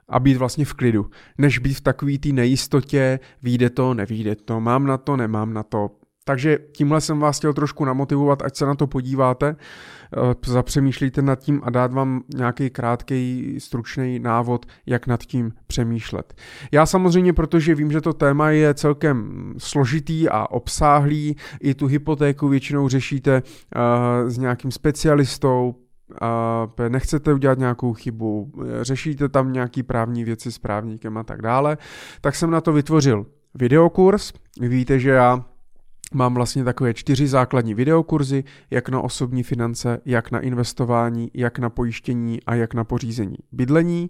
a 0.09 0.19
být 0.19 0.37
vlastně 0.37 0.65
v 0.65 0.73
klidu, 0.73 1.09
než 1.37 1.59
být 1.59 1.73
v 1.73 1.81
takový 1.81 2.17
té 2.19 2.29
nejistotě, 2.29 3.19
vyjde 3.43 3.69
to, 3.69 3.93
nevíde 3.93 4.35
to, 4.35 4.59
mám 4.59 4.85
na 4.85 4.97
to, 4.97 5.17
nemám 5.17 5.53
na 5.53 5.63
to, 5.63 5.91
takže 6.23 6.57
tímhle 6.71 7.01
jsem 7.01 7.19
vás 7.19 7.37
chtěl 7.37 7.53
trošku 7.53 7.85
namotivovat, 7.85 8.41
ať 8.41 8.55
se 8.55 8.65
na 8.65 8.75
to 8.75 8.87
podíváte, 8.87 9.55
eh, 9.55 10.35
zapřemýšlíte 10.45 11.21
nad 11.21 11.39
tím 11.39 11.61
a 11.63 11.69
dát 11.69 11.93
vám 11.93 12.21
nějaký 12.35 12.69
krátký, 12.69 13.55
stručný 13.59 14.19
návod, 14.19 14.65
jak 14.85 15.07
nad 15.07 15.23
tím 15.23 15.51
přemýšlet. 15.67 16.33
Já 16.71 16.85
samozřejmě, 16.85 17.33
protože 17.33 17.75
vím, 17.75 17.91
že 17.91 18.01
to 18.01 18.13
téma 18.13 18.49
je 18.49 18.73
celkem 18.73 19.53
složitý 19.57 20.29
a 20.29 20.51
obsáhlý, 20.51 21.35
i 21.61 21.73
tu 21.73 21.87
hypotéku 21.87 22.47
většinou 22.47 22.89
řešíte 22.89 23.41
uh, 23.41 24.29
s 24.29 24.37
nějakým 24.37 24.71
specialistou, 24.71 25.75
a 26.21 26.67
nechcete 26.89 27.33
udělat 27.33 27.57
nějakou 27.57 27.93
chybu, 27.93 28.51
řešíte 28.81 29.29
tam 29.29 29.53
nějaký 29.53 29.83
právní 29.83 30.23
věci 30.23 30.51
s 30.51 30.57
právníkem 30.57 31.17
a 31.17 31.23
tak 31.23 31.41
dále, 31.41 31.77
tak 32.21 32.35
jsem 32.35 32.51
na 32.51 32.61
to 32.61 32.73
vytvořil 32.73 33.25
videokurs. 33.55 34.33
Víte, 34.59 34.99
že 34.99 35.09
já 35.09 35.45
Mám 36.13 36.33
vlastně 36.33 36.63
takové 36.63 36.93
čtyři 36.93 37.27
základní 37.27 37.73
videokurzy, 37.73 38.43
jak 38.71 38.89
na 38.89 39.01
osobní 39.01 39.43
finance, 39.43 40.01
jak 40.05 40.31
na 40.31 40.39
investování, 40.39 41.31
jak 41.33 41.59
na 41.59 41.69
pojištění 41.69 42.39
a 42.45 42.55
jak 42.55 42.73
na 42.73 42.83
pořízení 42.83 43.35
bydlení. 43.51 44.09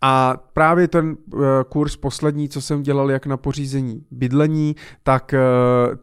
A 0.00 0.36
právě 0.52 0.88
ten 0.88 1.16
eh, 1.34 1.36
kurz 1.68 1.96
poslední, 1.96 2.48
co 2.48 2.60
jsem 2.60 2.82
dělal 2.82 3.10
jak 3.10 3.26
na 3.26 3.36
pořízení 3.36 4.04
bydlení, 4.10 4.76
tak 5.02 5.34
eh, 5.34 5.38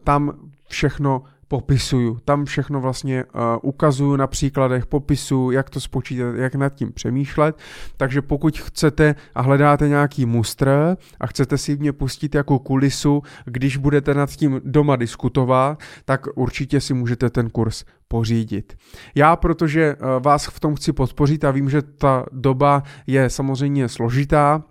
tam 0.04 0.32
všechno 0.68 1.22
popisuju. 1.48 2.18
Tam 2.24 2.44
všechno 2.44 2.80
vlastně 2.80 3.24
uh, 3.24 3.40
ukazuju 3.62 4.16
na 4.16 4.26
příkladech, 4.26 4.86
popisuju, 4.86 5.50
jak 5.50 5.70
to 5.70 5.80
spočítat, 5.80 6.34
jak 6.36 6.54
nad 6.54 6.74
tím 6.74 6.92
přemýšlet. 6.92 7.58
Takže 7.96 8.22
pokud 8.22 8.58
chcete 8.58 9.14
a 9.34 9.42
hledáte 9.42 9.88
nějaký 9.88 10.26
mustr 10.26 10.96
a 11.20 11.26
chcete 11.26 11.58
si 11.58 11.76
mě 11.76 11.92
pustit 11.92 12.34
jako 12.34 12.58
kulisu, 12.58 13.22
když 13.44 13.76
budete 13.76 14.14
nad 14.14 14.30
tím 14.30 14.60
doma 14.64 14.96
diskutovat, 14.96 15.78
tak 16.04 16.26
určitě 16.34 16.80
si 16.80 16.94
můžete 16.94 17.30
ten 17.30 17.50
kurz 17.50 17.84
pořídit. 18.08 18.76
Já, 19.14 19.36
protože 19.36 19.94
uh, 19.94 20.22
vás 20.22 20.46
v 20.46 20.60
tom 20.60 20.74
chci 20.74 20.92
podpořit 20.92 21.44
a 21.44 21.50
vím, 21.50 21.70
že 21.70 21.82
ta 21.82 22.26
doba 22.32 22.82
je 23.06 23.30
samozřejmě 23.30 23.88
složitá, 23.88 24.62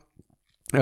uh, 0.74 0.80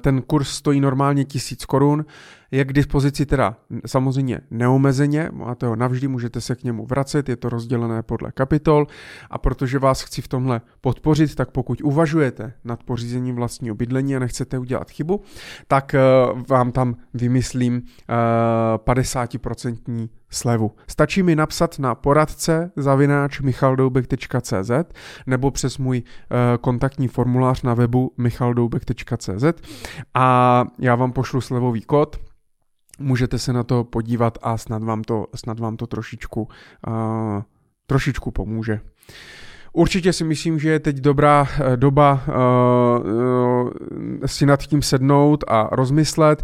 ten 0.00 0.22
kurz 0.22 0.48
stojí 0.48 0.80
normálně 0.80 1.24
tisíc 1.24 1.64
korun, 1.64 2.04
je 2.52 2.64
k 2.64 2.72
dispozici 2.72 3.26
teda 3.26 3.56
samozřejmě 3.86 4.40
neomezeně, 4.50 5.30
máte 5.32 5.66
ho 5.66 5.76
navždy, 5.76 6.08
můžete 6.08 6.40
se 6.40 6.54
k 6.54 6.64
němu 6.64 6.86
vracet, 6.86 7.28
je 7.28 7.36
to 7.36 7.48
rozdělené 7.48 8.02
podle 8.02 8.32
kapitol 8.32 8.86
a 9.30 9.38
protože 9.38 9.78
vás 9.78 10.02
chci 10.02 10.22
v 10.22 10.28
tomhle 10.28 10.60
podpořit, 10.80 11.34
tak 11.34 11.50
pokud 11.50 11.80
uvažujete 11.82 12.52
nad 12.64 12.82
pořízením 12.82 13.36
vlastního 13.36 13.74
bydlení 13.74 14.16
a 14.16 14.18
nechcete 14.18 14.58
udělat 14.58 14.90
chybu, 14.90 15.22
tak 15.68 15.94
uh, 16.34 16.40
vám 16.48 16.72
tam 16.72 16.96
vymyslím 17.14 17.74
uh, 17.74 17.82
50% 18.94 20.08
slevu. 20.30 20.70
Stačí 20.88 21.22
mi 21.22 21.36
napsat 21.36 21.78
na 21.78 21.94
poradce 21.94 22.72
zavináč 22.76 23.40
michaldoubek.cz 23.40 24.70
nebo 25.26 25.50
přes 25.50 25.78
můj 25.78 26.02
uh, 26.02 26.36
kontaktní 26.60 27.08
formulář 27.08 27.62
na 27.62 27.74
webu 27.74 28.12
michaldoubek.cz 28.18 29.44
a 30.14 30.64
já 30.78 30.94
vám 30.94 31.12
pošlu 31.12 31.40
slevový 31.40 31.82
kód, 31.82 32.16
můžete 33.02 33.38
se 33.38 33.52
na 33.52 33.62
to 33.62 33.84
podívat 33.84 34.38
a 34.42 34.58
snad 34.58 34.82
vám 34.82 35.02
to, 35.02 35.26
snad 35.34 35.60
vám 35.60 35.76
to 35.76 35.86
trošičku, 35.86 36.48
uh, 36.86 37.42
trošičku 37.86 38.30
pomůže. 38.30 38.80
Určitě 39.72 40.12
si 40.12 40.24
myslím, 40.24 40.58
že 40.58 40.70
je 40.70 40.80
teď 40.80 40.96
dobrá 40.96 41.46
eh, 41.50 41.76
doba 41.76 42.22
uh, 42.28 43.06
uh, 43.12 43.70
si 44.26 44.46
nad 44.46 44.62
tím 44.62 44.82
sednout 44.82 45.44
a 45.48 45.68
rozmyslet, 45.72 46.42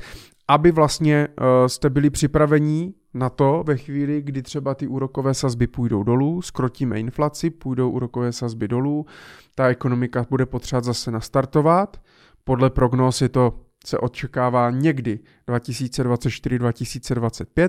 aby 0.49 0.73
vlastně 0.73 1.29
uh, 1.29 1.45
jste 1.67 1.91
byli 1.91 2.11
připravení 2.11 2.95
na 3.15 3.31
to 3.31 3.65
ve 3.67 3.77
chvíli, 3.77 4.23
kdy 4.23 4.43
třeba 4.43 4.75
ty 4.75 4.87
úrokové 4.87 5.35
sazby 5.35 5.67
půjdou 5.67 6.03
dolů, 6.03 6.43
skrotíme 6.43 7.01
inflaci, 7.01 7.51
půjdou 7.51 7.91
úrokové 7.91 8.33
sazby 8.33 8.69
dolů, 8.69 9.07
ta 9.55 9.69
ekonomika 9.69 10.27
bude 10.31 10.47
potřebovat 10.47 10.85
zase 10.85 11.11
nastartovat. 11.11 12.01
Podle 12.45 12.71
prognóz 12.71 13.21
je 13.21 13.29
to 13.29 13.55
se 13.89 13.99
očekává 13.99 14.71
někdy 14.71 15.19
2024-2025. 15.49 17.69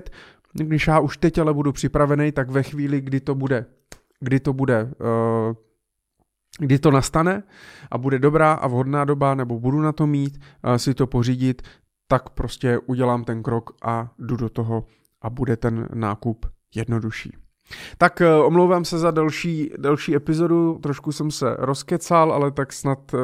Když 0.52 0.86
já 0.86 1.00
už 1.00 1.16
teď 1.16 1.38
ale 1.38 1.54
budu 1.54 1.72
připravený, 1.72 2.32
tak 2.32 2.50
ve 2.50 2.62
chvíli, 2.62 3.00
kdy 3.00 3.20
to 3.20 3.34
bude, 3.34 3.66
kdy 4.20 4.40
to 4.40 4.52
bude, 4.52 4.84
uh, 4.84 4.90
kdy 6.58 6.78
to 6.78 6.90
nastane 6.90 7.42
a 7.90 7.98
bude 7.98 8.18
dobrá 8.18 8.52
a 8.52 8.66
vhodná 8.66 9.04
doba, 9.04 9.34
nebo 9.34 9.60
budu 9.60 9.80
na 9.80 9.92
to 9.92 10.06
mít, 10.06 10.40
uh, 10.64 10.74
si 10.74 10.94
to 10.94 11.06
pořídit, 11.06 11.62
tak 12.08 12.30
prostě 12.30 12.78
udělám 12.78 13.24
ten 13.24 13.42
krok 13.42 13.70
a 13.82 14.12
jdu 14.18 14.36
do 14.36 14.48
toho 14.48 14.86
a 15.22 15.30
bude 15.30 15.56
ten 15.56 15.88
nákup 15.94 16.46
jednodušší. 16.74 17.36
Tak 17.98 18.20
eh, 18.20 18.34
omlouvám 18.34 18.84
se 18.84 18.98
za 18.98 19.10
další, 19.10 19.70
další 19.76 20.14
epizodu, 20.14 20.78
trošku 20.82 21.12
jsem 21.12 21.30
se 21.30 21.56
rozkecal, 21.58 22.32
ale 22.32 22.50
tak 22.50 22.72
snad 22.72 23.14
eh, 23.14 23.18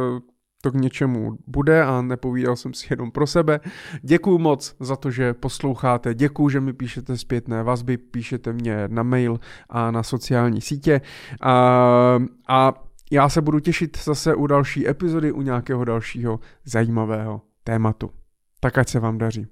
to 0.66 0.72
k 0.72 0.74
něčemu 0.74 1.38
bude 1.46 1.85
a 1.85 2.02
nepovídal 2.02 2.57
jsem 2.57 2.74
si 2.74 2.87
jenom 2.90 3.11
pro 3.11 3.26
sebe. 3.26 3.61
Děkuju 4.02 4.38
moc 4.38 4.76
za 4.81 4.96
to, 4.96 5.11
že 5.11 5.35
posloucháte, 5.35 6.14
děkuju, 6.14 6.48
že 6.48 6.61
mi 6.61 6.72
píšete 6.72 7.16
zpětné 7.16 7.62
vazby, 7.62 7.96
píšete 7.96 8.52
mě 8.52 8.88
na 8.88 9.02
mail 9.02 9.40
a 9.68 9.90
na 9.90 10.02
sociální 10.02 10.61
sítě 10.61 11.00
a, 11.40 12.18
a 12.48 12.72
já 13.11 13.29
se 13.29 13.40
budu 13.40 13.61
těšit 13.61 13.98
zase 14.05 14.35
u 14.35 14.46
další 14.46 14.88
epizody, 14.88 15.33
u 15.33 15.42
nějakého 15.42 15.85
dalšího 15.85 16.40
zajímavého 16.64 17.40
tématu. 17.64 18.11
Tak 18.61 18.79
ať 18.79 18.88
se 18.88 19.00
vám 19.00 19.18
daří. 19.18 19.46